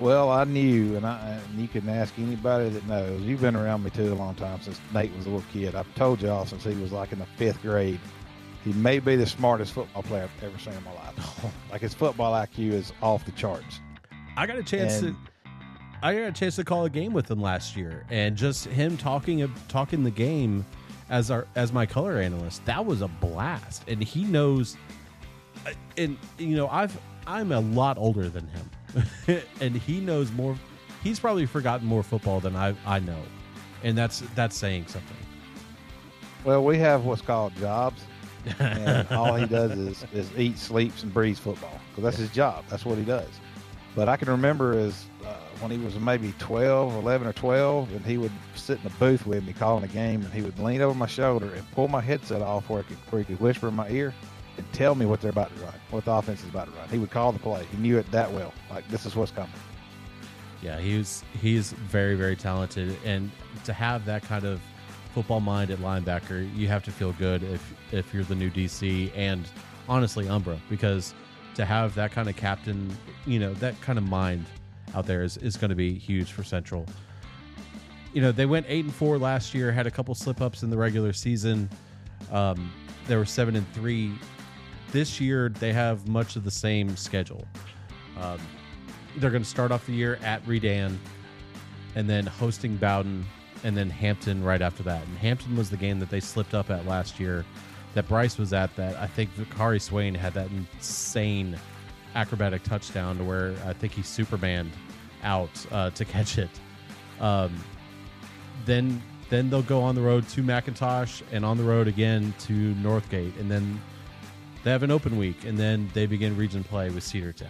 [0.01, 3.21] Well, I knew, and, I, and you can ask anybody that knows.
[3.21, 5.75] You've been around me too a long time since Nate was a little kid.
[5.75, 8.01] I've told y'all since he was like in the fifth grade.
[8.65, 11.45] He may be the smartest football player I've ever seen in my life.
[11.71, 13.81] like his football IQ is off the charts.
[14.39, 15.31] I got a chance And- to
[16.03, 18.97] I got a chance to call a game with him last year, and just him
[18.97, 20.65] talking talking the game
[21.11, 22.65] as our as my color analyst.
[22.65, 24.79] That was a blast, and he knows.
[25.67, 28.71] uh, And you know, I've I'm a lot older than him,
[29.61, 30.57] and he knows more.
[31.03, 33.22] He's probably forgotten more football than I I know,
[33.83, 35.16] and that's that's saying something.
[36.44, 38.03] Well, we have what's called jobs,
[38.59, 42.64] and all he does is, is eat, sleeps, and breathes football because that's his job.
[42.68, 43.29] That's what he does.
[43.94, 48.07] But I can remember as uh, when he was maybe 12, 11 or 12, and
[48.07, 50.81] he would sit in the booth with me calling a game, and he would lean
[50.81, 53.74] over my shoulder and pull my headset off where, could, where he could whisper in
[53.74, 54.14] my ear
[54.61, 56.88] and tell me what they're about to run, what the offense is about to run.
[56.88, 57.66] He would call the play.
[57.70, 58.53] He knew it that well.
[58.70, 59.51] Like, this is what's coming.
[60.62, 63.31] Yeah, he's he's very very talented, and
[63.64, 64.61] to have that kind of
[65.14, 69.11] football mind at linebacker, you have to feel good if if you're the new DC
[69.16, 69.49] and
[69.88, 71.14] honestly Umbra because
[71.55, 72.94] to have that kind of captain,
[73.27, 74.44] you know, that kind of mind
[74.94, 76.87] out there is, is going to be huge for Central.
[78.12, 80.70] You know, they went eight and four last year, had a couple slip ups in
[80.70, 81.70] the regular season.
[82.31, 82.70] Um,
[83.07, 84.12] they were seven and three.
[84.92, 87.46] This year, they have much of the same schedule.
[88.20, 88.38] Um,
[89.16, 90.98] they're going to start off the year at Redan,
[91.94, 93.24] and then hosting Bowden,
[93.64, 95.07] and then Hampton right after that.
[95.07, 97.44] And Hampton was the game that they slipped up at last year.
[97.94, 98.74] That Bryce was at.
[98.76, 101.57] That I think Vikari Swain had that insane
[102.14, 104.72] acrobatic touchdown to where I think he Supermaned
[105.22, 106.50] out uh, to catch it.
[107.20, 107.53] Um,
[108.64, 112.74] then then they'll go on the road to McIntosh and on the road again to
[112.74, 113.81] Northgate, and then
[114.62, 117.49] they have an open week, and then they begin region play with Cedartown.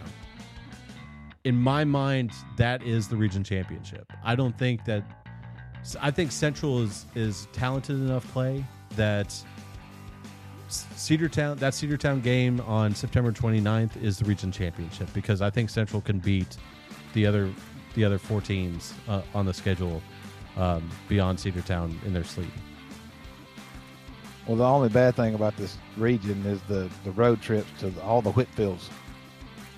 [1.45, 4.13] In my mind, that is the region championship.
[4.25, 5.05] I don't think that.
[6.01, 8.65] I think Central is is talented enough play
[8.97, 9.35] that
[10.69, 16.01] Cedartown that Cedartown game on September 29th is the region championship because I think Central
[16.03, 16.57] can beat
[17.15, 17.51] the other
[17.95, 20.01] the other four teams uh, on the schedule
[20.57, 22.53] um, beyond Cedartown in their sleep.
[24.47, 28.03] Well, the only bad thing about this region is the, the road trips to the,
[28.03, 28.89] all the Whitfields.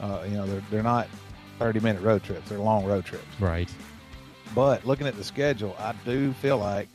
[0.00, 1.08] Uh, you know, they're, they're not
[1.58, 3.24] 30 minute road trips, they're long road trips.
[3.38, 3.68] Right.
[4.54, 6.88] But looking at the schedule, I do feel like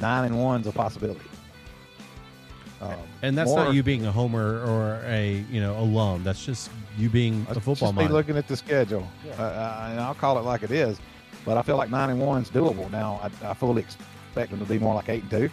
[0.00, 1.20] nine and one's a possibility.
[2.80, 6.24] Um, And that's more- not you being a homer or a you know alum.
[6.24, 9.06] That's just you being a football just be looking at the schedule,
[9.38, 10.98] uh, uh, and I'll call it like it is.
[11.44, 12.90] But I feel like nine and one's doable.
[12.90, 15.50] Now, I, I fully expect them to be more like eight and two,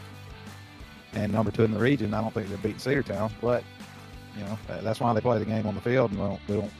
[1.13, 2.13] and number two in the region.
[2.13, 3.63] I don't think they're beating Cedartown, but
[4.37, 6.55] you know that's why they play the game on the field, and we don't we
[6.55, 6.71] don't,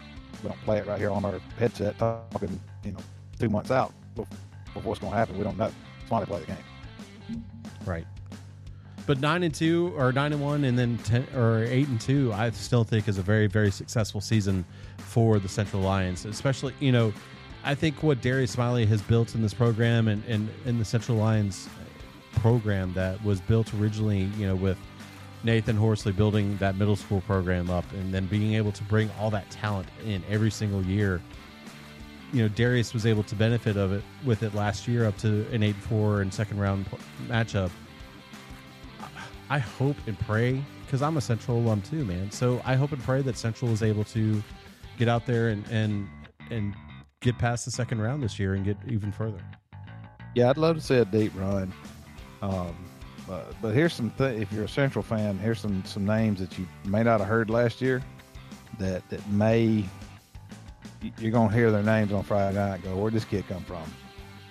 [0.44, 3.00] we don't play it right here on our headset talking you know
[3.40, 4.28] two months out bef-
[4.74, 5.38] before what's going to happen.
[5.38, 5.72] We don't know.
[6.00, 7.44] That's why they play the game.
[7.86, 8.06] Right.
[9.06, 12.32] But nine and two, or nine and one, and then ten or eight and two,
[12.32, 14.64] I still think is a very, very successful season
[14.98, 16.26] for the Central Lions.
[16.26, 17.12] Especially, you know,
[17.64, 21.18] I think what Darius Smiley has built in this program and and in the Central
[21.18, 21.68] Lions
[22.36, 24.78] program that was built originally, you know, with
[25.44, 29.30] Nathan Horsley building that middle school program up, and then being able to bring all
[29.32, 31.22] that talent in every single year.
[32.34, 35.48] You know, Darius was able to benefit of it with it last year up to
[35.52, 36.86] an eight four and second round
[37.28, 37.72] matchup.
[39.50, 42.30] I hope and pray because I'm a Central alum too, man.
[42.32, 44.44] So I hope and pray that Central is able to
[44.98, 46.08] get out there and and
[46.52, 46.76] and
[47.22, 49.40] get past the second round this year and get even further.
[50.36, 51.74] Yeah, I'd love to see a deep run.
[52.42, 52.76] Um,
[53.28, 56.58] but, but here's some th- if you're a Central fan, here's some some names that
[56.58, 58.02] you may not have heard last year
[58.80, 59.86] that that may
[61.20, 62.84] you're gonna hear their names on Friday night.
[62.84, 63.84] Go, where'd this kid come from?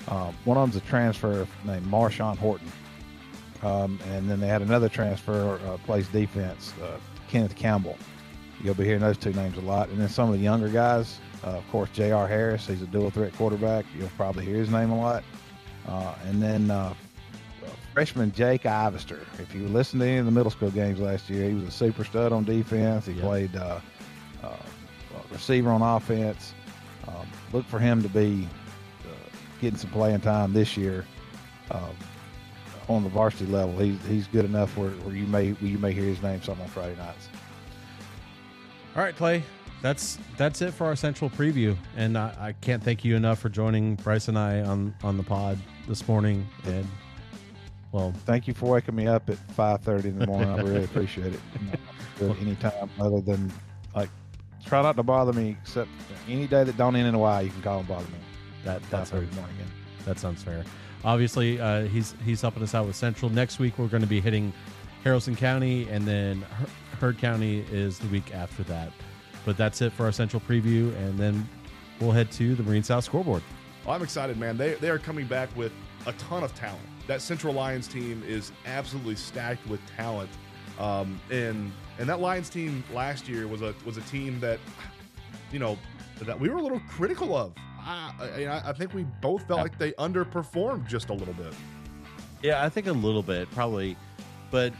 [0.08, 2.70] Um, one of them's a transfer named Marshawn Horton,
[3.62, 6.98] um, and then they had another transfer uh, plays defense, uh,
[7.28, 7.96] Kenneth Campbell.
[8.62, 11.18] You'll be hearing those two names a lot, and then some of the younger guys.
[11.44, 12.26] Uh, of course, J.R.
[12.26, 12.66] Harris.
[12.66, 13.84] He's a dual threat quarterback.
[13.96, 15.22] You'll probably hear his name a lot.
[15.86, 16.94] Uh, and then uh,
[17.98, 19.18] freshman Jake Ivester.
[19.40, 21.70] If you listened to any of the middle school games last year, he was a
[21.72, 23.06] super stud on defense.
[23.06, 23.22] He Yep.
[23.24, 23.80] played uh,
[24.44, 24.56] uh,
[25.32, 26.54] receiver on offense.
[27.08, 28.46] Um, look for him to be
[29.04, 29.08] uh,
[29.60, 31.04] getting some playing time this year
[31.72, 31.90] um,
[32.88, 33.76] on the varsity level.
[33.76, 36.60] He's he's good enough where, where you may where you may hear his name some
[36.60, 37.28] on Friday nights.
[38.94, 39.42] All right, Clay.
[39.82, 43.48] That's that's it for our central preview, and I, I can't thank you enough for
[43.48, 45.58] joining Bryce and I on on the pod
[45.88, 46.46] this morning.
[46.64, 46.86] And
[47.92, 50.48] well, Thank you for waking me up at five thirty in the morning.
[50.50, 51.40] I really appreciate it.
[52.18, 53.52] Good Any time other than
[53.94, 54.10] like
[54.66, 55.88] try not to bother me except
[56.28, 58.18] any day that don't end in a Y, you can call and bother me.
[58.64, 59.72] that that's Five thirty very in the morning again.
[60.04, 60.64] That sounds fair.
[61.04, 63.30] Obviously, uh, he's he's helping us out with Central.
[63.30, 64.52] Next week, we're going to be hitting
[65.04, 66.66] Haralson County, and then Her-
[67.00, 68.90] Heard County is the week after that.
[69.44, 71.48] But that's it for our Central preview, and then
[72.00, 73.42] we'll head to the Marine South scoreboard.
[73.86, 74.56] Well, I'm excited, man.
[74.56, 75.72] They they are coming back with
[76.06, 76.80] a ton of talent.
[77.06, 80.30] That Central Lions team is absolutely stacked with talent,
[80.78, 84.58] um, and and that Lions team last year was a was a team that,
[85.50, 85.78] you know,
[86.20, 87.52] that we were a little critical of.
[87.80, 89.62] I I, I think we both felt Yeah.
[89.62, 91.54] like they underperformed just a little bit.
[92.42, 93.96] Yeah, I think a little bit, probably.
[94.50, 94.72] But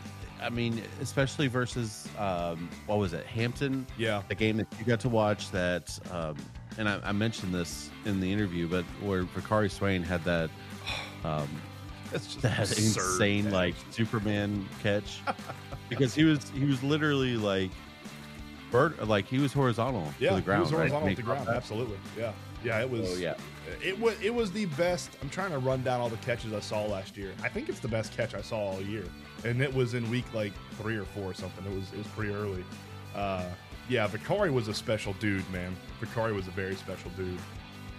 [0.42, 3.87] I mean, especially versus um, what was it, Hampton?
[3.96, 5.50] Yeah, The game that you got to watch.
[5.50, 6.37] That, um,
[6.76, 10.48] and I, I mentioned this in the interview, but where Vakari Swain had that
[11.24, 11.48] um,
[12.11, 15.20] that's just that insane like Superman catch
[15.88, 17.70] because he was he was literally like
[18.70, 20.61] bird like he was horizontal yeah, to the ground.
[20.61, 21.16] it was horizontal right?
[21.16, 21.48] to the ground.
[21.48, 22.33] Absolutely, yeah,
[22.64, 22.81] yeah.
[22.81, 23.14] It was.
[23.14, 23.35] Oh yeah,
[23.83, 25.11] It was it was the best.
[25.22, 27.33] I'm trying to run down all the catches I saw last year.
[27.42, 29.04] I think it's the best catch I saw all year,
[29.44, 31.64] and it was in week like three or four or something.
[31.66, 32.64] It was it was pretty early.
[33.14, 33.44] Uh,
[33.88, 35.74] yeah, Vicari was a special dude, man.
[36.00, 37.38] Vicari was a very special dude.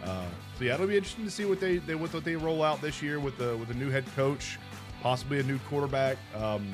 [0.03, 0.25] Uh,
[0.57, 3.01] so yeah, it'll be interesting to see what they, they what they roll out this
[3.01, 4.57] year with the with a new head coach,
[5.01, 6.17] possibly a new quarterback.
[6.35, 6.69] Um,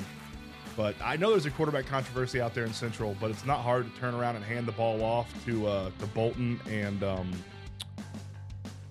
[0.76, 3.92] but I know there's a quarterback controversy out there in Central, but it's not hard
[3.92, 7.32] to turn around and hand the ball off to uh, to Bolton and um,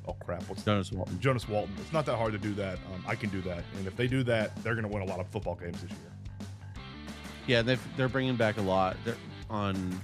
[0.07, 1.19] oh crap, what's Jonas Walton.
[1.19, 1.75] Jonas Walton.
[1.81, 2.79] It's not that hard to do that.
[2.93, 5.09] Um, I can do that, and if they do that, they're going to win a
[5.09, 5.99] lot of football games this year.
[7.47, 9.15] Yeah, they've, they're bringing back a lot they're
[9.51, 10.01] on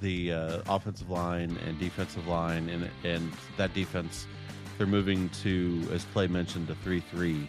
[0.00, 4.26] the uh, offensive line and defensive line, and and that defense
[4.78, 7.46] they're moving to, as Clay mentioned, a three three.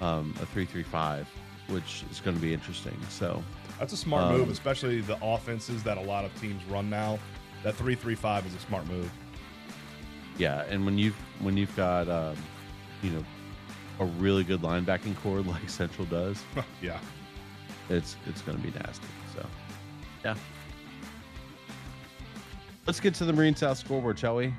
[0.00, 1.28] um, a three-three-five,
[1.68, 2.98] which is going to be interesting.
[3.08, 3.40] So
[3.78, 7.20] That's a smart Um, move, especially the offenses that a lot of teams run now.
[7.62, 9.10] That three three five is a smart move.
[10.38, 12.36] yeah, and when you've when you've got um,
[13.02, 13.24] you know
[14.00, 16.42] a really good linebacking core like Central does,
[16.82, 16.98] yeah.
[17.88, 19.06] it's it's going to be nasty.
[19.36, 19.46] So
[20.24, 20.34] yeah.
[22.86, 24.52] Let's get to the Marine South scoreboard, shall we?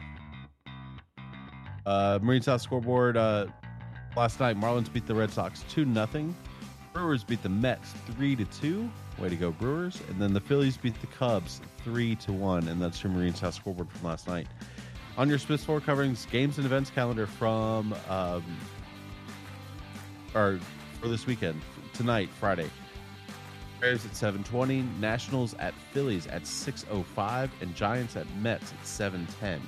[1.86, 3.18] Uh, Marine South scoreboard.
[3.18, 3.48] Uh,
[4.16, 6.34] last night, Marlins beat the Red Sox two nothing.
[6.94, 8.90] Brewers beat the Mets three to two.
[9.20, 10.00] Way to go, Brewers!
[10.10, 12.68] And then the Phillies beat the Cubs three to one.
[12.70, 14.48] And that's your Marine South scoreboard from last night.
[15.18, 18.44] On your Smiths Floor coverings, games and events calendar from um,
[20.34, 20.60] or
[21.02, 21.62] for this weekend
[21.94, 22.70] tonight, Friday.
[23.84, 29.60] Braves at 7:20, Nationals at Phillies at 6:05, and Giants at Mets at 7:10.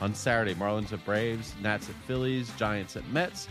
[0.00, 3.46] On Saturday, Marlins at Braves, Nats at Phillies, Giants at Mets,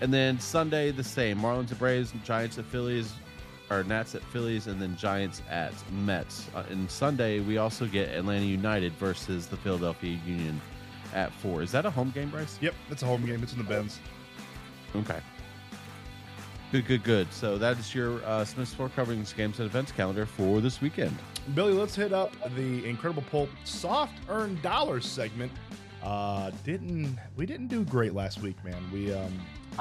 [0.00, 3.12] and then Sunday the same: Marlins at Braves, Giants at Phillies,
[3.68, 6.48] or Nats at Phillies, and then Giants at Mets.
[6.54, 10.58] Uh, and Sunday we also get Atlanta United versus the Philadelphia Union
[11.12, 11.60] at four.
[11.60, 12.56] Is that a home game, Bryce?
[12.62, 13.42] Yep, it's a home game.
[13.42, 14.00] It's in the Benz.
[14.96, 15.20] Okay.
[16.72, 17.32] Good, good, good.
[17.32, 21.16] So that is your uh, Smith's Floor Coverings Games and Events calendar for this weekend.
[21.54, 25.50] Billy, let's hit up the Incredible Pulp soft earned dollars segment.
[26.00, 28.80] Uh, didn't we didn't do great last week, man?
[28.92, 29.32] We um,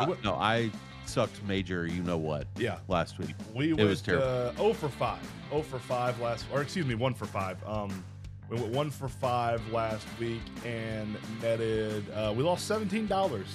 [0.07, 0.71] we no, I
[1.05, 3.35] sucked major, you know what, yeah, last week.
[3.53, 4.27] we It went was terrible.
[4.27, 5.19] Uh, 0 for five,
[5.51, 7.57] oh for five last, or excuse me, one for five.
[7.67, 8.03] Um,
[8.49, 12.09] we went one for five last week and netted.
[12.11, 13.47] Uh, we lost seventeen dollars,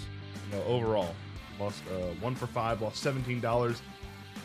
[0.52, 1.14] you know, overall.
[1.60, 3.82] Lost uh, one for five, lost seventeen dollars.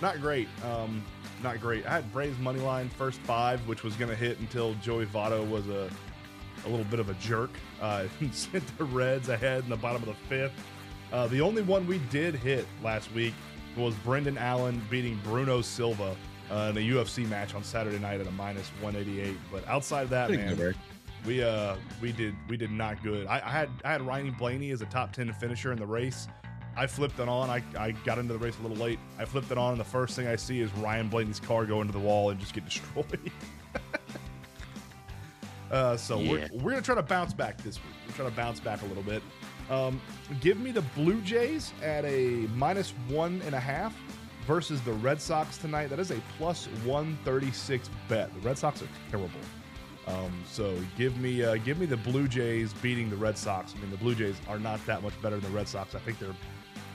[0.02, 0.48] Not great.
[0.64, 1.04] Um,
[1.44, 1.86] not great.
[1.86, 5.50] I had Braves money line first five, which was going to hit until Joey Votto
[5.50, 5.90] was a
[6.66, 7.52] a little bit of a jerk.
[7.82, 10.54] Uh, and sent the Reds ahead in the bottom of the fifth.
[11.12, 13.34] Uh, the only one we did hit last week
[13.76, 16.16] was Brendan Allen beating Bruno Silva
[16.52, 19.38] uh, in a UFC match on Saturday night at a minus 188.
[19.52, 20.76] But outside of that, Pretty man,
[21.26, 23.28] we uh we did we did not good.
[23.28, 26.28] I, I had I had Ryan Blaney as a top 10 finisher in the race.
[26.80, 27.50] I flipped it on.
[27.50, 29.00] I, I got into the race a little late.
[29.18, 31.82] I flipped it on, and the first thing I see is Ryan Blaney's car go
[31.82, 33.32] into the wall and just get destroyed.
[35.72, 36.32] uh, so Yeah.
[36.32, 37.94] we're, we're gonna try to bounce back this week.
[38.08, 39.22] We're trying to bounce back a little bit.
[39.70, 40.00] Um,
[40.40, 43.94] give me the Blue Jays at a minus one and a half
[44.48, 45.88] versus the Red Sox tonight.
[45.88, 48.34] That is a plus 136 bet.
[48.36, 49.30] The Red Sox are terrible.
[50.08, 53.76] Um, so give me uh, give me the Blue Jays beating the Red Sox.
[53.78, 55.94] I mean, the Blue Jays are not that much better than the Red Sox.
[55.94, 56.34] I think they're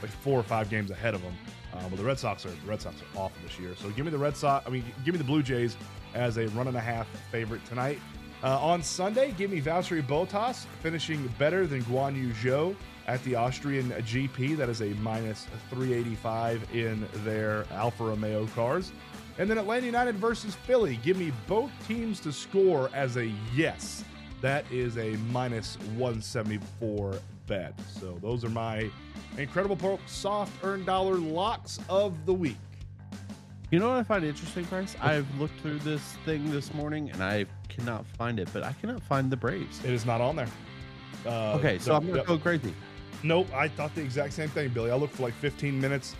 [0.04, 1.34] like four or five games ahead of them.
[1.72, 3.74] Uh, but the Red Sox are the Red Sox are awful this year.
[3.76, 4.66] So give me the Red Sox.
[4.66, 5.76] I mean, give me the Blue Jays
[6.14, 7.98] as a run and a half favorite tonight.
[8.42, 12.76] Uh, on Sunday, give me Valtteri Bottas finishing better than Guan Yu Zhou
[13.06, 14.56] at the Austrian GP.
[14.56, 18.92] That is a minus 385 in their Alfa Romeo cars.
[19.38, 21.00] And then Atlanta United versus Philly.
[21.02, 24.04] Give me both teams to score as a yes.
[24.42, 27.74] That is a minus 174 bet.
[28.00, 28.90] So those are my
[29.38, 32.56] incredible Pulp soft earned dollar locks of the week.
[33.70, 34.96] You know what I find interesting, Bryce?
[35.00, 39.02] I've looked through this thing this morning and I cannot find it, but I cannot
[39.02, 39.80] find the Braves.
[39.84, 40.48] It is not on there.
[41.26, 42.26] Uh, Okay, so the- I'm going to yep.
[42.26, 42.72] go crazy.
[43.22, 44.90] Nope, I thought the exact same thing, Billy.
[44.90, 46.14] I looked for like 15 minutes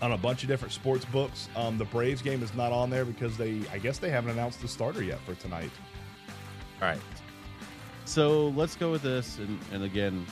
[0.00, 1.48] on a bunch of different sports books.
[1.56, 4.60] Um, the Braves game is not on there because they, I guess, they haven't announced
[4.62, 5.70] the starter yet for tonight.
[6.80, 7.00] All right.
[8.04, 9.38] So let's go with this.
[9.38, 10.24] And, and again,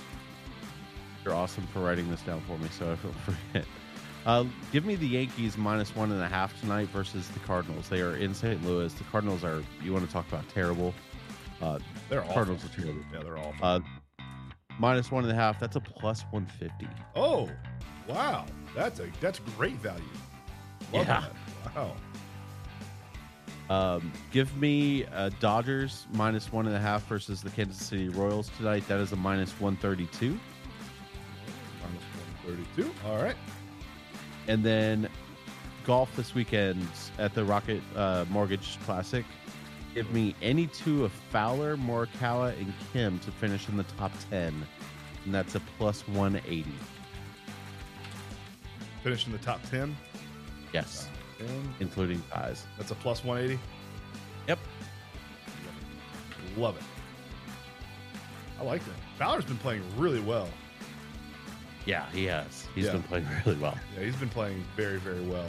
[1.27, 3.13] you're awesome for writing this down for me, so I don't
[3.53, 3.67] forget.
[4.25, 7.89] Uh, give me the Yankees minus one and a half tonight versus the Cardinals.
[7.89, 8.65] They are in St.
[8.65, 8.93] Louis.
[8.95, 10.95] The Cardinals are, you want to talk about terrible.
[11.61, 12.35] Uh, They're awful.
[12.35, 13.03] Cardinals are terrible.
[13.13, 13.55] Yeah, they're awful.
[13.63, 13.81] Uh,
[14.79, 15.59] minus one and a half.
[15.61, 16.89] That's a plus 150.
[17.15, 17.49] oh,
[18.09, 20.03] wow, that's a that's great value.
[20.93, 21.25] Love Yeah.
[21.65, 21.77] that.
[21.77, 21.97] Wow.
[23.69, 28.49] Um, give me uh, Dodgers minus one and a half versus the Kansas City Royals
[28.57, 28.87] tonight.
[28.87, 30.39] That is a minus 132.
[32.47, 33.09] Minus 132.
[33.09, 33.37] All right.
[34.49, 35.09] And then
[35.85, 36.87] golf this weekend
[37.19, 39.25] at the Rocket uh, Mortgage Classic.
[39.95, 44.67] Give me any two of Fowler, Morikawa, and Kim to finish in the top 10.
[45.25, 46.71] And that's a plus 180.
[49.03, 49.97] Finish in the top 10.
[50.73, 51.49] Yes, 10.
[51.81, 52.67] including ties.
[52.77, 53.59] That's a plus 180.
[54.49, 54.59] Yep.
[56.57, 56.83] Love it.
[58.61, 58.95] I like that.
[59.19, 60.49] Fowler's been playing really well.
[61.87, 62.67] Yeah, he has.
[62.75, 62.93] He's Yeah.
[62.93, 63.79] been playing really well.
[63.97, 65.47] Yeah, he's been playing very, very well.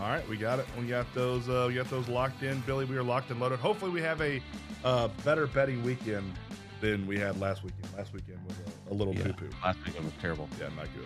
[0.00, 0.66] All right, we got it.
[0.78, 1.48] We got those.
[1.48, 2.86] Uh, we got those locked in, Billy.
[2.86, 3.58] We are locked and loaded.
[3.58, 4.42] Hopefully, we have a
[4.82, 6.32] uh, better betting weekend
[6.80, 7.84] than we had last weekend.
[7.96, 8.56] Last weekend was
[8.88, 9.24] a, a little Yeah.
[9.24, 9.48] poo poo.
[9.62, 10.48] Last weekend was terrible.
[10.58, 11.04] Yeah, not good.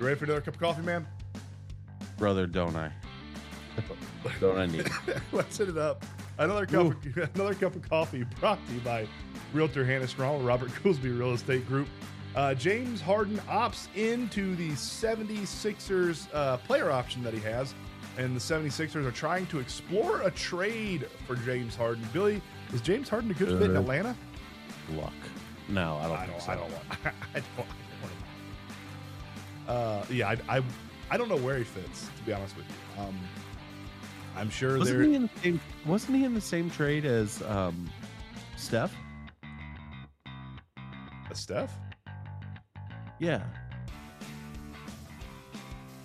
[0.00, 1.06] You ready for another cup of coffee, man?
[2.16, 2.90] Brother, don't I?
[4.40, 5.18] don't I need it?
[5.32, 6.04] Let's hit it up.
[6.38, 9.06] Another cup, of, another cup of coffee brought to you by
[9.52, 11.86] Realtor Hannah Strawn, Robert Goolsby Real Estate Group.
[12.34, 17.74] Uh, James Harden opts into the 76ers uh, player option that he has,
[18.16, 22.06] and the 76ers are trying to explore a trade for James Harden.
[22.12, 22.40] Billy,
[22.72, 24.16] is James Harden a good fit in Uh, Atlanta?
[24.94, 25.12] Luck.
[25.68, 26.52] No, I don't I think don't, so.
[26.52, 26.84] I don't want.
[26.90, 27.00] I
[27.34, 28.12] don't, I don't want
[29.66, 29.72] to.
[29.72, 30.62] Uh, yeah, I, I,
[31.10, 32.08] I don't know where he fits.
[32.18, 33.18] To be honest with you, um,
[34.36, 35.06] I'm sure Wasn't there.
[35.08, 35.60] he in the same?
[35.86, 37.90] Wasn't he in the same trade as um,
[38.56, 38.94] Steph?
[40.26, 41.72] Uh, Steph?
[43.18, 43.42] Yeah.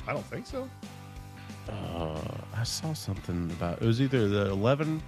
[0.07, 0.69] I don't think so.
[1.69, 2.19] Uh,
[2.55, 5.01] I saw something about it was either the eleven.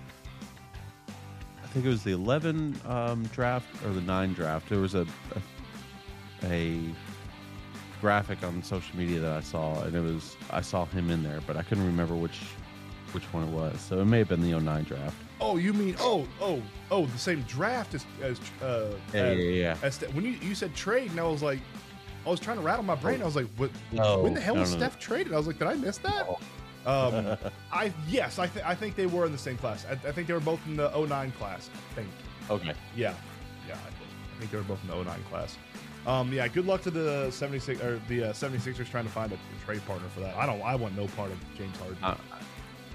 [1.63, 4.69] I think it was the eleven um, draft or the nine draft.
[4.69, 6.79] There was a, a a
[7.99, 11.41] graphic on social media that I saw, and it was I saw him in there,
[11.45, 12.39] but I couldn't remember which
[13.11, 13.79] which one it was.
[13.81, 15.15] So it may have been the 09 draft.
[15.41, 19.43] Oh, you mean oh oh oh the same draft as as uh, Yeah, as, yeah,
[19.43, 19.77] yeah.
[19.83, 21.59] as when you you said trade and I was like
[22.26, 23.21] I was trying to rattle my brain.
[23.21, 23.69] I was like, what?
[23.91, 24.86] No, when the hell no, was no, no.
[24.86, 25.34] Steph traded?
[25.34, 26.28] I was like, did I miss that?
[26.86, 27.38] Um,
[27.71, 29.86] I yes, I th- I think they were in the same class.
[29.88, 31.69] I, I think they were both in the 09 class.
[31.91, 32.09] I think.
[32.49, 32.73] Okay.
[32.95, 33.13] Yeah,
[33.67, 35.57] yeah, I think, I think they were both in the 09 class.
[36.07, 39.38] Um, yeah, good luck to the 76 or the uh, 76ers trying to find a,
[39.65, 40.36] trade partner for that.
[40.36, 40.61] I don't.
[40.61, 41.97] I want no part of James Harden.
[42.03, 42.15] I,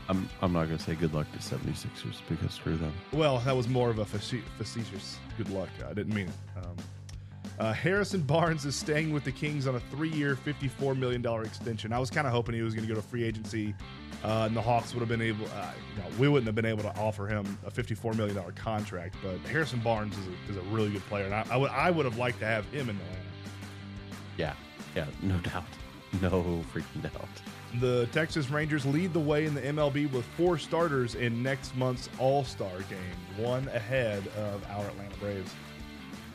[0.09, 2.93] I'm I'm not gonna say good luck to 76ers because screw them.
[3.13, 5.69] Well, that was more of a facetious good luck.
[5.89, 6.59] I didn't mean it.
[6.59, 6.77] Um,
[7.61, 11.93] uh, Harrison Barnes is staying with the Kings on a three-year, $54 million extension.
[11.93, 13.75] I was kind of hoping he was going to go to free agency,
[14.25, 15.45] uh, and the Hawks would have been able.
[15.45, 19.15] Uh, you know, we wouldn't have been able to offer him a $54 million contract.
[19.23, 21.91] But Harrison Barnes is a, is a really good player, and I, I would I
[21.91, 23.21] would have liked to have him in Atlanta.
[24.39, 24.55] Yeah,
[24.97, 25.65] yeah, no doubt,
[26.23, 27.29] no freaking doubt.
[27.79, 32.09] The Texas Rangers lead the way in the MLB with four starters in next month's
[32.19, 35.55] All Star game, one ahead of our Atlanta Braves.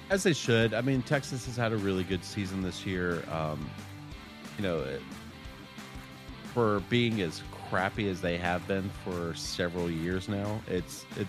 [0.10, 0.74] As they should.
[0.74, 3.24] I mean, Texas has had a really good season this year.
[3.32, 3.68] Um,
[4.58, 5.01] you know, it-
[6.53, 11.28] for being as crappy as they have been for several years now, it's it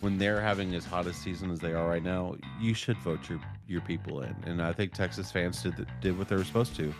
[0.00, 2.36] when they're having as hot a season as they are right now.
[2.60, 6.28] You should vote your your people in, and I think Texas fans did did what
[6.28, 6.94] they were supposed to,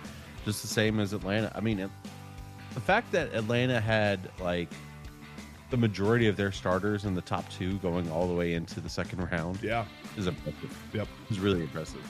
[0.44, 1.52] just the same as Atlanta.
[1.54, 1.90] I mean, it,
[2.74, 4.72] the fact that Atlanta had like
[5.70, 8.88] the majority of their starters in the top two going all the way into the
[8.88, 9.84] second round Yeah.
[10.16, 10.76] is impressive.
[10.92, 11.08] Yep.
[11.28, 12.02] It's really impressive.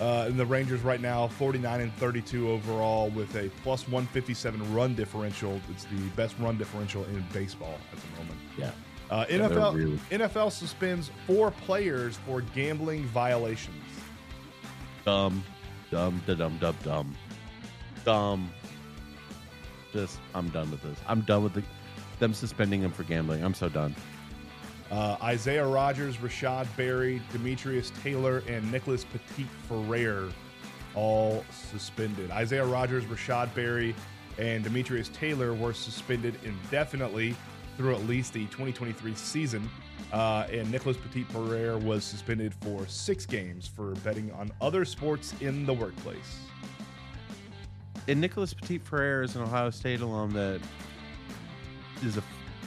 [0.00, 4.94] Uh, and the Rangers right now, 49 and 32 overall with a plus 157 run
[4.94, 5.58] differential.
[5.70, 8.38] It's the best run differential in baseball at the moment.
[8.58, 8.70] Yeah.
[9.10, 13.82] Uh, Yeah, NFL really- NFL suspends four players for gambling violations.
[15.04, 15.42] Dumb,
[15.90, 17.14] dumb, da dum, dum, dumb,
[18.04, 18.50] dumb.
[19.92, 20.98] Just, I'm done with this.
[21.06, 21.62] I'm done with the,
[22.18, 23.44] them suspending him for gambling.
[23.44, 23.94] I'm so done.
[24.90, 30.30] Uh, Isaiah Rogers, Rashod Berry, Demetrius Taylor, and Nicholas Petit Ferrer
[30.94, 32.30] all suspended.
[32.30, 33.94] Isaiah Rogers, Rashod Berry,
[34.38, 37.34] and Demetrius Taylor were suspended indefinitely
[37.76, 39.68] through at least the 2023 season.
[40.12, 45.66] Uh, and Nicholas Petit-Frere was suspended for six games for betting on other sports in
[45.66, 46.40] the workplace.
[48.08, 50.60] And Nicholas Petit-Frere is an Ohio State alum that
[52.02, 52.22] is a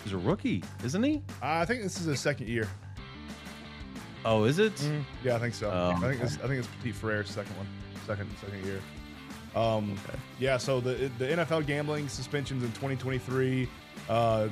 [0.05, 1.21] is a rookie, isn't he?
[1.41, 2.67] I think this is his second year.
[4.25, 4.73] Oh, is it?
[5.23, 5.69] Yeah, I think so.
[5.71, 7.67] Oh, I think it's, I think it's Petit-Frere's second one,
[8.05, 8.81] second second year.
[9.55, 9.97] Um,
[10.39, 13.67] Yeah, so the the NFL gambling suspensions in 2023,
[14.09, 14.47] uh,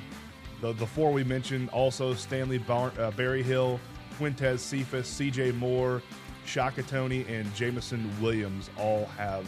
[0.62, 3.80] the the four we mentioned, also Stanley Bar- uh, Berryhill,
[4.18, 5.52] Quintez Cephas, C.J.
[5.52, 6.02] Moore,
[6.46, 9.46] Shaka Toney, and Jameson Williams all have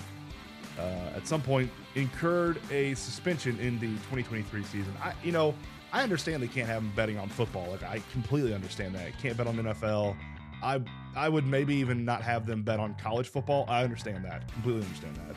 [0.79, 4.93] uh, at some point incurred a suspension in the 2023 season.
[5.03, 5.53] I, you know,
[5.91, 7.69] I understand they can't have them betting on football.
[7.69, 9.17] Like I completely understand that.
[9.19, 10.15] Can't bet on the NFL.
[10.61, 10.81] I
[11.15, 13.65] I would maybe even not have them bet on college football.
[13.67, 14.51] I understand that.
[14.53, 15.35] Completely understand that.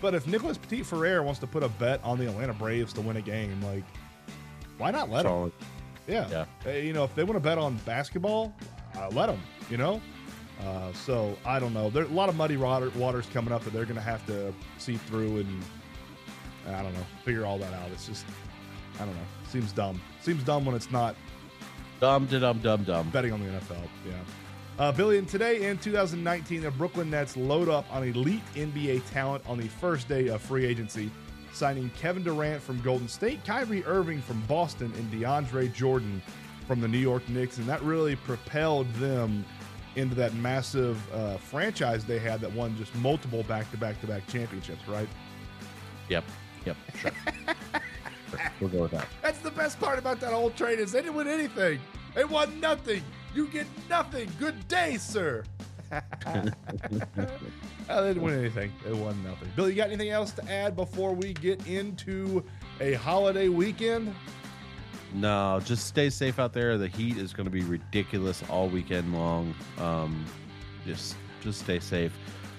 [0.00, 3.16] But if Nicholas Petit-Frere wants to put a bet on the Atlanta Braves to win
[3.16, 3.84] a game, like
[4.78, 5.52] why not let him?
[6.08, 6.46] Yeah.
[6.66, 6.72] Yeah.
[6.74, 8.52] You know, if they want to bet on basketball,
[8.96, 9.40] uh, let them,
[9.70, 10.00] you know?
[10.60, 11.90] Uh, so I don't know.
[11.90, 14.52] There's a lot of muddy water, waters coming up that they're going to have to
[14.78, 15.62] see through and,
[16.68, 17.90] I don't know, figure all that out.
[17.92, 18.24] It's just,
[19.00, 19.20] I don't know.
[19.48, 20.00] Seems dumb.
[20.20, 21.16] Seems dumb when it's not
[22.00, 23.10] Dumb, dum, dum, dum.
[23.10, 23.78] betting on the NFL.
[24.04, 24.12] Yeah.
[24.76, 29.44] Uh, Billy, and today in 2019, the Brooklyn Nets load up on elite NBA talent
[29.46, 31.12] on the first day of free agency,
[31.52, 36.20] signing Kevin Durant from Golden State, Kyrie Irving from Boston, and DeAndre Jordan
[36.66, 37.58] from the New York Knicks.
[37.58, 39.44] And that really propelled them
[39.96, 44.06] into that massive uh, franchise they had that won just multiple back to back to
[44.06, 45.08] back championships, right?
[46.08, 46.24] Yep.
[46.64, 46.76] Yep.
[46.96, 47.10] Sure.
[47.34, 47.54] Sure.
[48.60, 49.08] We'll go with that.
[49.20, 51.78] That's the best part about that whole trade is they didn't win anything.
[52.14, 53.02] They won nothing.
[53.34, 54.30] You get nothing.
[54.38, 55.44] Good day, sir.
[57.90, 58.72] Oh, they didn't win anything.
[58.84, 59.48] They won nothing.
[59.56, 62.42] Bill, you got anything else to add before we get into
[62.80, 64.14] a holiday weekend?
[65.14, 66.78] No, just stay safe out there.
[66.78, 69.54] The heat is going to be ridiculous all weekend long.
[69.78, 70.24] Um,
[70.86, 72.12] just just stay safe.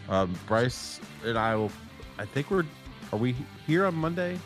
[0.10, 1.72] Um, Bryce and I will.
[2.20, 2.66] I think we're.
[3.12, 3.36] Are we
[3.66, 4.40] here on Monday,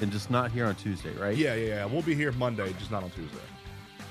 [0.00, 1.36] and just not here on Tuesday, right?
[1.36, 1.84] Yeah, yeah, yeah.
[1.86, 3.38] We'll be here Monday, just not on Tuesday.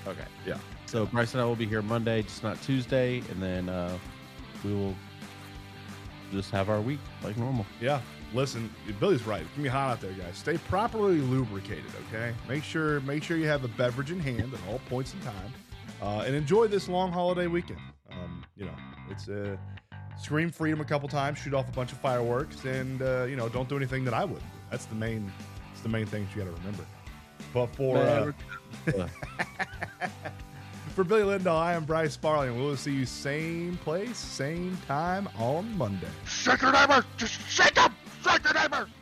[0.07, 0.25] Okay.
[0.45, 0.57] Yeah.
[0.85, 3.97] So Bryce and I will be here Monday, just not Tuesday, and then uh,
[4.63, 4.95] we will
[6.31, 7.65] just have our week like normal.
[7.79, 8.01] Yeah.
[8.34, 8.69] Listen,
[8.99, 9.41] Billy's right.
[9.41, 10.38] It can be hot out there, guys.
[10.38, 12.34] Stay properly lubricated, okay?
[12.47, 15.53] Make sure make sure you have a beverage in hand at all points in time,
[16.01, 17.80] uh, and enjoy this long holiday weekend.
[18.11, 18.75] Um, you know,
[19.09, 19.57] it's uh,
[20.17, 23.49] scream freedom a couple times, shoot off a bunch of fireworks, and uh, you know,
[23.49, 24.43] don't do anything that I wouldn't.
[24.69, 25.32] That's the main.
[25.71, 26.86] It's the main things you got to remember.
[27.53, 28.32] But for uh,
[28.86, 29.09] Man,
[30.95, 32.49] for Billy Lindahl, I am Bryce Sparling.
[32.49, 36.07] And we'll see you same place, same time on Monday.
[36.25, 37.05] Shake your neighbors!
[37.17, 37.93] Just shake them!
[38.24, 38.98] Shake the neighbors!